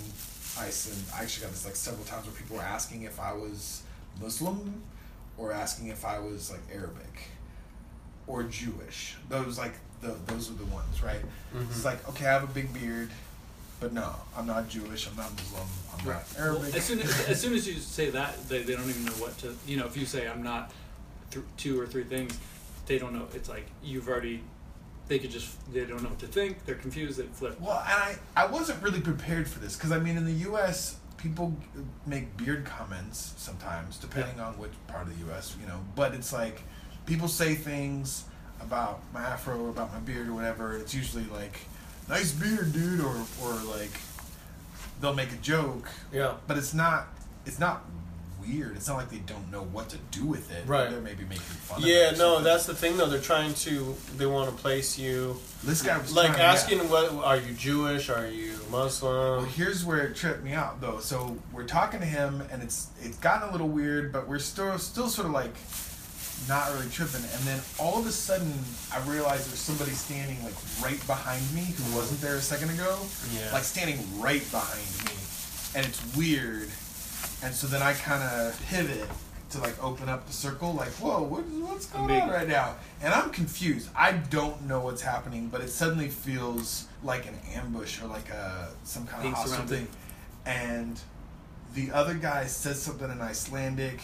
[0.58, 1.02] Iceland.
[1.14, 3.82] I actually got this like several times where people were asking if I was
[4.22, 4.80] Muslim
[5.36, 7.28] or asking if I was like Arabic
[8.26, 9.16] or Jewish.
[9.28, 11.20] Those like the those are the ones, right?
[11.54, 11.68] Mhm.
[11.70, 13.10] It's like okay, I have a big beard,
[13.80, 15.06] but no, I'm not Jewish.
[15.08, 15.66] I'm not Muslim.
[15.98, 16.16] I'm Right.
[16.16, 16.62] not Arabic.
[16.62, 19.12] Well, as soon as, as soon as you say that, they, they don't even know
[19.12, 19.54] what to.
[19.66, 20.72] You know, if you say I'm not
[21.30, 22.36] th- two or three things,
[22.86, 23.26] they don't know.
[23.34, 24.42] It's like you've already.
[25.08, 25.48] They could just.
[25.72, 26.64] They don't know what to think.
[26.64, 27.18] They're confused.
[27.18, 27.60] They flip.
[27.60, 30.96] Well, and I, I wasn't really prepared for this because I mean, in the U.S.,
[31.18, 31.54] people
[32.06, 35.54] make beard comments sometimes, depending on which part of the U.S.
[35.60, 35.80] you know.
[35.96, 36.62] But it's like
[37.06, 38.24] people say things
[38.60, 40.76] about my afro or about my beard or whatever.
[40.76, 41.58] It's usually like,
[42.08, 43.90] "Nice beard, dude," or or like
[45.00, 46.34] they'll make a joke, Yeah.
[46.46, 47.08] but it's not.
[47.44, 47.84] It's not
[48.46, 48.76] weird.
[48.76, 50.64] It's not like they don't know what to do with it.
[50.66, 50.90] Right.
[50.90, 51.78] They're maybe making fun.
[51.78, 52.44] of Yeah, no, something.
[52.44, 53.08] that's the thing though.
[53.08, 53.96] They're trying to.
[54.16, 56.52] They want to place you this guy was like trying- yeah.
[56.52, 58.10] asking, "What are you Jewish?
[58.10, 60.98] Are you Muslim?" Well, here's where it tripped me out though.
[61.00, 64.78] So we're talking to him, and it's it's gotten a little weird, but we're still
[64.78, 65.54] still sort of like
[66.48, 67.22] not really tripping.
[67.22, 68.52] And then all of a sudden,
[68.92, 72.98] I realized there's somebody standing like right behind me who wasn't there a second ago,
[73.32, 73.52] Yeah.
[73.52, 75.14] like standing right behind me,
[75.76, 76.68] and it's weird.
[77.44, 79.08] And so then I kind of pivot
[79.50, 82.74] to like open up the circle, like, whoa, what, what's going on right now?
[83.02, 83.88] And I'm confused.
[83.94, 88.68] I don't know what's happening, but it suddenly feels like an ambush or like a
[88.84, 89.88] some kind Being of hostile thing.
[90.46, 90.98] And
[91.74, 94.00] the other guy says something in Icelandic,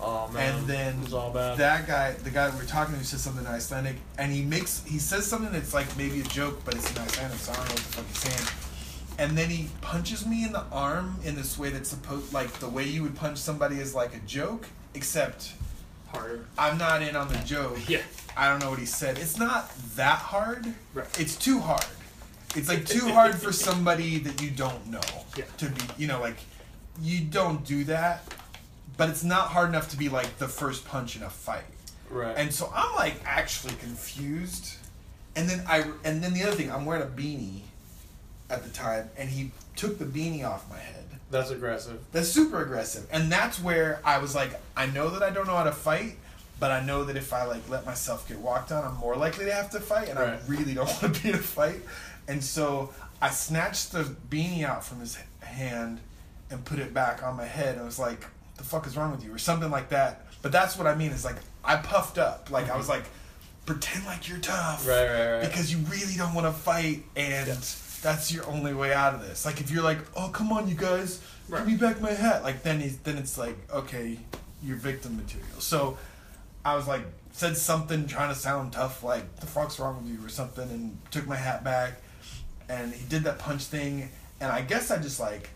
[0.00, 1.56] Oh man, and then it was all bad.
[1.58, 4.82] that guy, the guy we we're talking to, says something in Icelandic, and he makes
[4.84, 7.64] he says something that's like maybe a joke, but it's in Icelandic, so I don't
[7.68, 8.48] know what the fuck he's saying.
[9.18, 12.68] And then he punches me in the arm in this way that's supposed like the
[12.68, 15.52] way you would punch somebody is like a joke, except
[16.08, 16.44] Harder.
[16.58, 17.78] I'm not in on the joke.
[17.88, 18.02] Yeah.
[18.36, 19.16] I don't know what he said.
[19.18, 20.66] It's not that hard.
[20.92, 21.06] Right.
[21.18, 21.86] It's too hard.
[22.54, 25.00] It's like too hard for somebody that you don't know
[25.36, 25.44] Yeah.
[25.56, 25.80] to be.
[25.96, 26.36] You know, like
[27.00, 28.22] you don't do that,
[28.96, 31.64] but it's not hard enough to be like the first punch in a fight.
[32.10, 32.34] right.
[32.36, 34.76] And so I'm like actually confused.
[35.34, 37.60] And then I and then the other thing, I'm wearing a beanie
[38.48, 41.04] at the time, and he took the beanie off my head.
[41.30, 42.00] That's aggressive.
[42.12, 43.06] That's super aggressive.
[43.10, 46.16] And that's where I was like, I know that I don't know how to fight,
[46.60, 49.44] but I know that if I like let myself get walked on, I'm more likely
[49.46, 50.34] to have to fight, and Right.
[50.34, 51.80] I really don't want to be in a fight.
[52.28, 56.00] And so I snatched the beanie out from his hand
[56.50, 57.74] and put it back on my head.
[57.74, 58.24] And I was like,
[58.56, 60.26] "The fuck is wrong with you?" or something like that.
[60.42, 61.12] But that's what I mean.
[61.12, 62.50] Is like I puffed up.
[62.50, 63.00] Like I was mm-hmm.
[63.00, 63.04] like,
[63.66, 65.40] pretend like you're tough, Right, right, right.
[65.48, 67.48] because you really don't want to fight, and
[68.02, 69.44] that's your only way out of this.
[69.44, 71.58] Like if you're like, "Oh, come on, you guys, Right.
[71.58, 74.18] give me back my hat," like then he's then it's like, okay,
[74.62, 75.60] you're victim material.
[75.60, 75.98] So
[76.64, 77.02] I was like,
[77.32, 80.98] said something trying to sound tough, like the fuck's wrong with you or something, and
[81.10, 81.94] took my hat back,
[82.68, 85.50] and he did that punch thing, and I guess I just like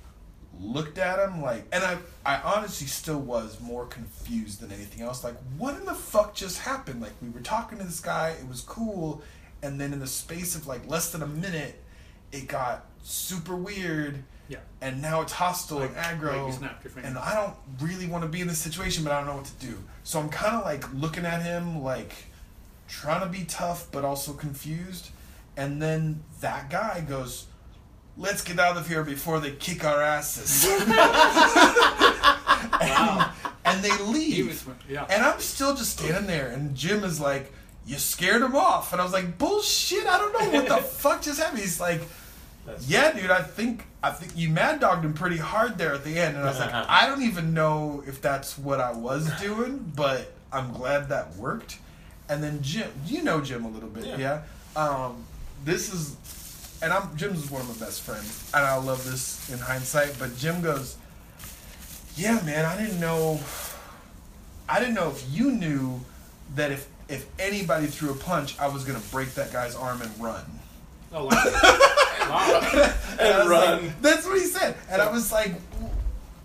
[0.58, 1.96] looked at him like and I
[2.26, 5.24] I honestly still was more confused than anything else.
[5.24, 7.00] Like what in the fuck just happened?
[7.00, 9.22] Like we were talking to this guy it was cool
[9.62, 11.82] and then in the space of like less than a minute
[12.32, 14.22] it got super weird.
[14.48, 14.58] Yeah.
[14.80, 17.08] and now it's hostile Like- and aggro like you snapped your finger.
[17.08, 19.44] and I don't really want to be in this situation but I don't know what
[19.46, 19.78] to do.
[20.02, 22.12] So I'm kind of like looking at him like
[22.88, 25.10] trying to be tough but also confused.
[25.56, 27.46] And then that guy goes
[28.20, 30.64] let's get out of here before they kick our asses
[32.80, 33.30] and,
[33.64, 34.64] and they leave was.
[34.88, 35.06] Yeah.
[35.10, 37.52] and I'm still just standing there, and Jim is like,
[37.86, 40.06] "You scared him off," and I was like, "Bullshit!
[40.06, 42.02] I don't know what the fuck just happened." He's like,
[42.66, 46.04] That's- "Yeah, dude, I think I think you mad dogged him pretty hard there at
[46.04, 49.30] the end," and I was like, "I don't even know if that's what I was
[49.40, 51.78] doing, but I'm glad that worked."
[52.28, 54.16] And then Jim, you know Jim a little bit, Yeah.
[54.18, 54.42] yeah.
[54.80, 55.24] Um,
[55.64, 56.14] this is,
[56.82, 60.16] and I'm Jim's is one of my best friends, and I love this in hindsight.
[60.18, 60.96] But Jim goes,
[62.16, 63.40] "Yeah, man, I didn't know."
[64.68, 66.00] I didn't know if you knew
[66.54, 70.10] that if if anybody threw a punch, I was gonna break that guy's arm and
[70.22, 70.44] run.
[71.12, 71.30] Oh, wow.
[72.30, 72.92] wow.
[73.18, 73.82] And, run.
[73.84, 75.54] like- that's what he said, and I was like,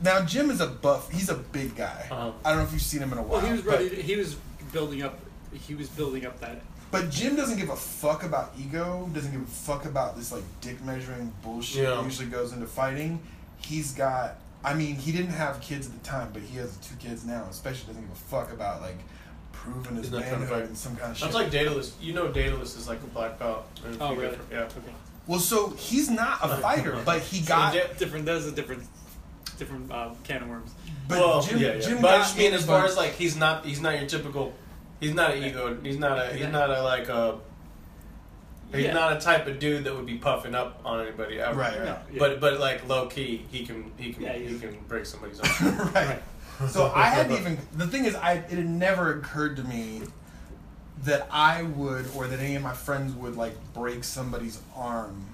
[0.02, 1.12] "Now Jim is a buff.
[1.12, 2.08] He's a big guy.
[2.10, 2.32] Uh-huh.
[2.44, 3.42] I don't know if you've seen him in a while.
[3.42, 4.02] Well, he was ready.
[4.02, 4.36] He was
[4.74, 5.20] building up.
[5.54, 6.62] He was building up that.
[6.92, 9.10] But Jim doesn't give a fuck about ego.
[9.14, 11.96] Doesn't give a fuck about this like dick measuring bullshit Yeah.
[11.96, 13.20] that usually goes into fighting.
[13.58, 14.38] He's got.
[14.64, 17.46] I mean, he didn't have kids at the time, but he has two kids now.
[17.50, 18.98] Especially doesn't give a fuck about like
[19.52, 20.68] proving his He's not trying to manhood fight.
[20.68, 21.26] and some kind of shit.
[21.32, 21.92] That's like Daedelus.
[22.02, 23.66] You know, Daedelus is like a black belt.
[24.00, 24.38] Oh, really?
[24.52, 24.62] Yeah.
[24.64, 24.94] Okay.
[25.28, 27.74] Well, so he's not a fighter, but he So got.
[27.74, 28.26] di- different.
[28.26, 28.84] That is a different,
[29.58, 30.72] different uh, can of worms.
[31.08, 31.80] But well, Jim, yeah, yeah.
[31.82, 34.08] Jim but I got just mean as far as like he's not he's not your
[34.08, 34.54] typical.
[35.00, 35.78] He's not an ego.
[35.84, 36.34] He's not a.
[36.34, 37.38] He's not a like a.
[38.74, 38.94] He's Yeah.
[38.94, 41.58] not a type of dude that would be puffing up on anybody ever.
[41.60, 41.86] Right, right.
[41.86, 42.20] No, yeah.
[42.20, 45.92] But but like low key, he can he can Yeah, he can break somebody's arm.
[45.94, 46.22] right.
[46.70, 47.58] So I hadn't even.
[47.74, 50.02] The thing is, I it had never occurred to me
[51.04, 55.28] that I would, or that any of my friends would like break somebody's arm.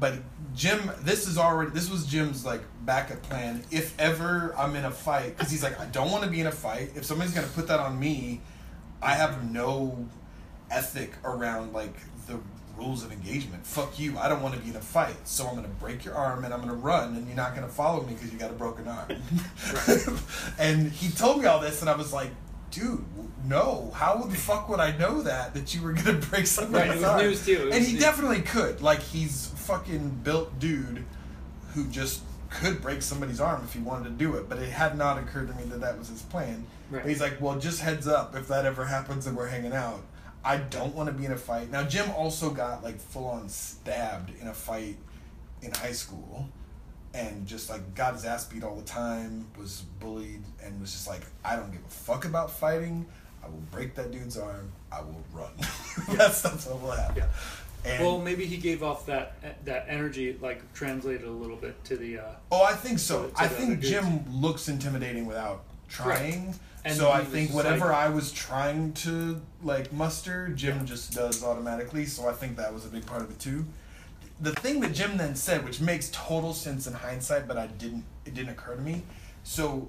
[0.00, 0.14] But
[0.54, 1.70] Jim, this is already.
[1.72, 3.62] This was Jim's like backup plan.
[3.70, 6.46] If ever I'm in a fight, because he's like, I don't want to be in
[6.46, 6.92] a fight.
[6.96, 8.40] If somebody's gonna put that on me,
[9.02, 10.06] I have no
[10.70, 11.94] ethic around like
[12.26, 12.38] the
[12.76, 13.66] rules of engagement.
[13.66, 14.16] Fuck you.
[14.18, 16.52] I don't want to be in a fight, so I'm gonna break your arm and
[16.54, 19.08] I'm gonna run, and you're not gonna follow me because you got a broken arm.
[20.58, 22.30] and he told me all this, and I was like,
[22.70, 23.04] dude,
[23.44, 23.90] no.
[23.94, 27.20] How the fuck would I know that that you were gonna break somebody's Right, arm?
[27.22, 28.80] news, and he definitely could.
[28.80, 31.04] Like he's fucking built dude
[31.74, 34.48] who just could break somebody's arm if he wanted to do it.
[34.48, 36.64] But it had not occurred to me that that was his plan.
[36.90, 37.04] Right.
[37.04, 40.00] He's like, well, just heads up if that ever happens and we're hanging out.
[40.44, 41.70] I don't want to be in a fight.
[41.70, 44.96] Now, Jim also got like full on stabbed in a fight
[45.62, 46.48] in high school
[47.14, 51.08] and just like got his ass beat all the time, was bullied, and was just
[51.08, 53.06] like, I don't give a fuck about fighting.
[53.42, 54.70] I will break that dude's arm.
[54.92, 55.50] I will run.
[56.16, 57.16] that's, that's what will happen.
[57.18, 57.28] Yeah.
[57.84, 61.96] And, Well, maybe he gave off that that energy, like translated a little bit to
[61.96, 62.18] the.
[62.18, 62.22] Uh,
[62.52, 63.24] Oh, I think so.
[63.26, 63.80] to- to I think.
[63.80, 66.54] Jim looks intimidating without trying.
[66.84, 71.42] And so I think whatever like- I was trying to like muster, Jim just does
[71.44, 72.06] automatically.
[72.06, 73.64] So I think that was a big part of it too.
[74.40, 78.04] The thing that Jim then said, which makes total sense in hindsight, but I didn't,
[78.24, 79.02] it didn't occur to me.
[79.42, 79.88] So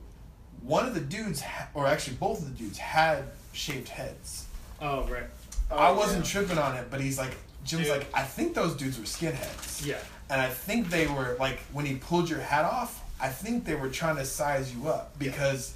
[0.63, 4.45] one of the dudes, ha- or actually both of the dudes, had shaved heads.
[4.81, 5.23] oh right.
[5.71, 7.97] I wasn't tripping on it, but he's like, Jim's Dude.
[7.99, 9.85] like, I think those dudes were skinheads.
[9.85, 9.99] Yeah.
[10.31, 13.03] And I think they were like when he pulled your hat off.
[13.21, 15.73] I think they were trying to size you up because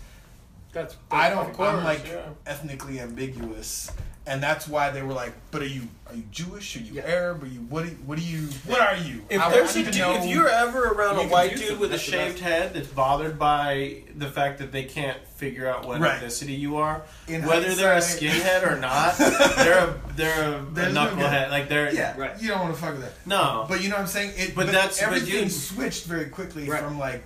[0.74, 0.96] That's.
[1.12, 1.50] I don't.
[1.50, 2.26] Of course, I'm like yeah.
[2.48, 3.92] ethnically ambiguous,
[4.26, 6.76] and that's why they were like, "But are you are you Jewish?
[6.76, 7.04] Are you Yeah.
[7.04, 7.44] Arab?
[7.44, 7.84] Are you what?
[7.86, 8.48] Are, what are you?
[8.66, 11.22] What are you?" If I- there's I a dude, know- if you're ever around You
[11.24, 12.44] a white dude with a shaved best.
[12.44, 16.20] head that's bothered by the fact that they can't figure out what Right.
[16.22, 20.66] ethnicity you are, In whether they're a skinhead or not, they're a they're a, a
[20.72, 21.52] There's no knucklehead.
[21.52, 22.42] Like they're yeah, Right.
[22.42, 23.14] You don't want to fuck with that.
[23.28, 23.66] no.
[23.70, 24.32] But you know what I'm saying?
[24.38, 26.82] It, But that's- but everything you- switched very quickly Right.
[26.82, 27.24] from like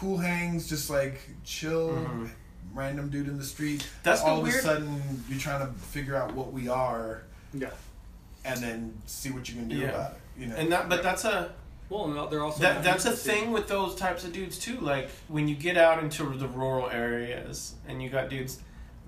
[0.00, 2.30] cool hangs, just like chill, Mhm.
[2.78, 3.86] Random dude in the street.
[4.04, 7.22] That's the all of weird- a sudden you're trying to figure out what we are,
[7.52, 7.70] Yeah.
[8.44, 9.88] and then see what you can do Yeah.
[9.88, 10.18] about it.
[10.38, 11.52] You know, and that, but that's a
[11.90, 12.60] Well, and they're also.
[12.62, 14.78] that, that's a used to thing with those types of dudes too.
[14.80, 18.60] Like when you get out into the rural areas and you got dudes,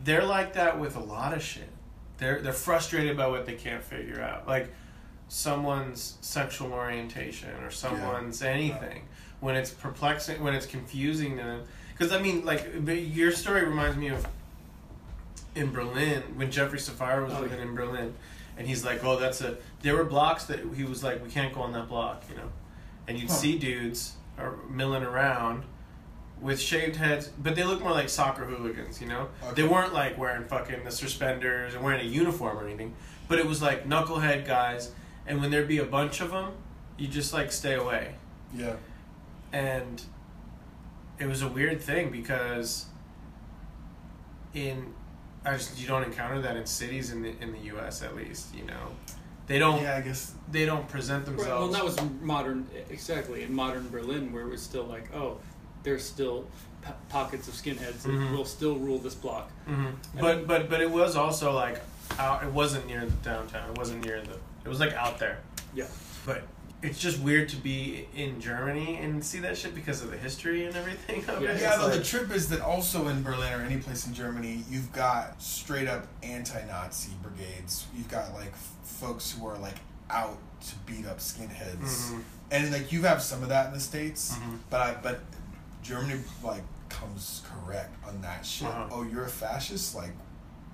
[0.02, 1.68] they're like that with a lot of shit.
[2.18, 4.72] They're they're frustrated by what they can't figure out, like
[5.28, 9.06] someone's sexual orientation or someone's anything.
[9.38, 11.62] When it's perplexing, when it's confusing to them,
[12.00, 14.26] because I mean, like your story reminds me of
[15.54, 17.64] in Berlin when Jeffrey Sapphire was Oh, living yeah.
[17.66, 18.14] in Berlin,
[18.56, 21.54] and he's like, "Oh, that's a." There were blocks that he was like, "We can't
[21.54, 22.48] go on that block," you know,
[23.06, 23.34] and you'd Huh.
[23.36, 25.64] see dudes are milling around
[26.40, 29.28] with shaved heads, but they look more like soccer hooligans, you know.
[29.44, 29.60] Okay.
[29.60, 32.94] They weren't like wearing fucking the suspenders and wearing a uniform or anything,
[33.28, 34.92] but it was like knucklehead guys,
[35.26, 36.52] and when there'd be a bunch of them,
[36.96, 38.14] you just like stay away
[38.54, 38.76] yeah.
[39.52, 40.02] and
[41.20, 42.86] it was a weird thing because
[44.54, 44.92] in
[45.44, 48.02] I just you don't encounter that in cities in the in the U.S.
[48.02, 48.88] at least you know
[49.46, 50.32] they don't Yeah, I guess.
[50.50, 51.72] they don't present Right, themselves.
[51.72, 55.38] well, that was modern, exactly in modern Berlin, where it was still like, oh,
[55.82, 56.46] there's still
[56.86, 58.30] p- pockets of skinheads that Mhm.
[58.36, 59.50] will still rule this block.
[59.66, 59.86] hmm
[60.20, 61.80] But but but it was also like
[62.18, 62.44] out.
[62.44, 63.70] It wasn't near the downtown.
[63.70, 64.34] It wasn't near the.
[64.64, 65.38] It was like out there.
[65.74, 65.86] Yeah.
[66.24, 66.42] But
[66.82, 70.64] it's just weird to be in Germany and see that shit because of the history
[70.66, 71.50] and everything of Yeah.
[71.50, 71.60] it.
[71.60, 74.90] Yeah, though the trip is that also in Berlin or any place in Germany, you've
[74.92, 77.86] got straight up anti-Nazi brigades.
[77.94, 79.76] You've got like f- folks who are like
[80.08, 82.22] out to beat up skinheads, Mhm.
[82.50, 84.58] and like you have some of that in the states, Mhm.
[84.70, 85.20] but I but
[85.82, 88.66] Germany like comes correct on that shit.
[88.68, 88.88] Uh-huh.
[88.90, 89.94] Oh, you're a fascist?
[89.94, 90.12] Like,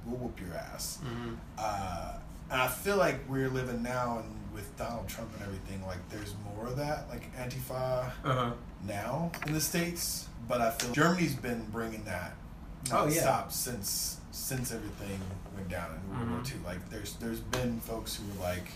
[0.05, 0.99] we'll whoop your ass.
[1.05, 1.37] Mhm.
[1.59, 2.13] Uh,
[2.51, 6.35] and I feel like we're living now, and with Donald Trump and everything, like there's
[6.55, 8.51] more of that, like Antifa Uh-huh.
[8.87, 12.35] now in the states, but I feel Germany's been bringing that
[12.93, 13.21] Oh, yeah.
[13.21, 15.19] stop since since everything
[15.57, 16.47] went down in World War Mhm.
[16.47, 16.59] Two.
[16.65, 18.67] Like there's there's been folks who were like,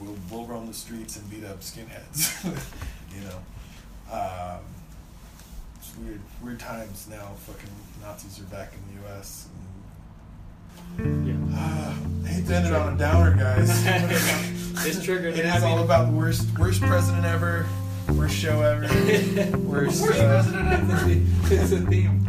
[0.00, 2.44] we'll we'll roam the streets and beat up skinheads,
[3.14, 3.38] you know.
[4.12, 4.60] Um,
[5.76, 7.32] it's weird weird times now.
[7.46, 7.70] Fucking
[8.02, 9.46] Nazis are back in the U.S.
[10.98, 11.34] Yeah.
[11.54, 13.68] Uh, I hate to end it on a downer, guys.
[14.80, 15.34] It's triggered.
[15.36, 17.66] It I all about the worst worst president ever,
[18.12, 18.82] worst show ever,
[19.58, 20.02] worst.
[20.02, 21.08] Worst uh, president ever.
[21.54, 22.24] It's a theme.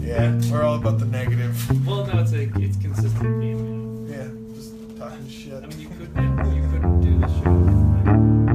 [0.00, 1.56] Yeah, we're all about the negative.
[1.86, 4.06] Well, no, it's a it's consistent theme.
[4.06, 5.54] Yeah, just talking shit.
[5.64, 8.54] I mean, you could yeah, you could do the show.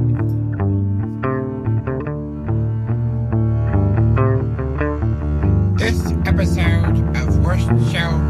[5.76, 8.08] This episode of Worst Show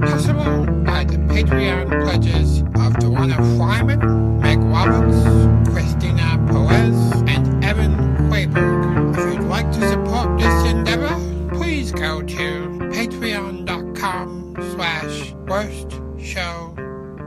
[0.00, 6.96] possible by the Patreon pledges of Joanna Fryman, Meg Roberts, Christina Perez,
[7.28, 7.96] and Evan
[8.28, 9.16] Quayberg.
[9.16, 11.14] If you'd like to support this endeavor,
[11.54, 16.74] please go to patreon.com slash worst show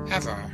[0.09, 0.50] ever.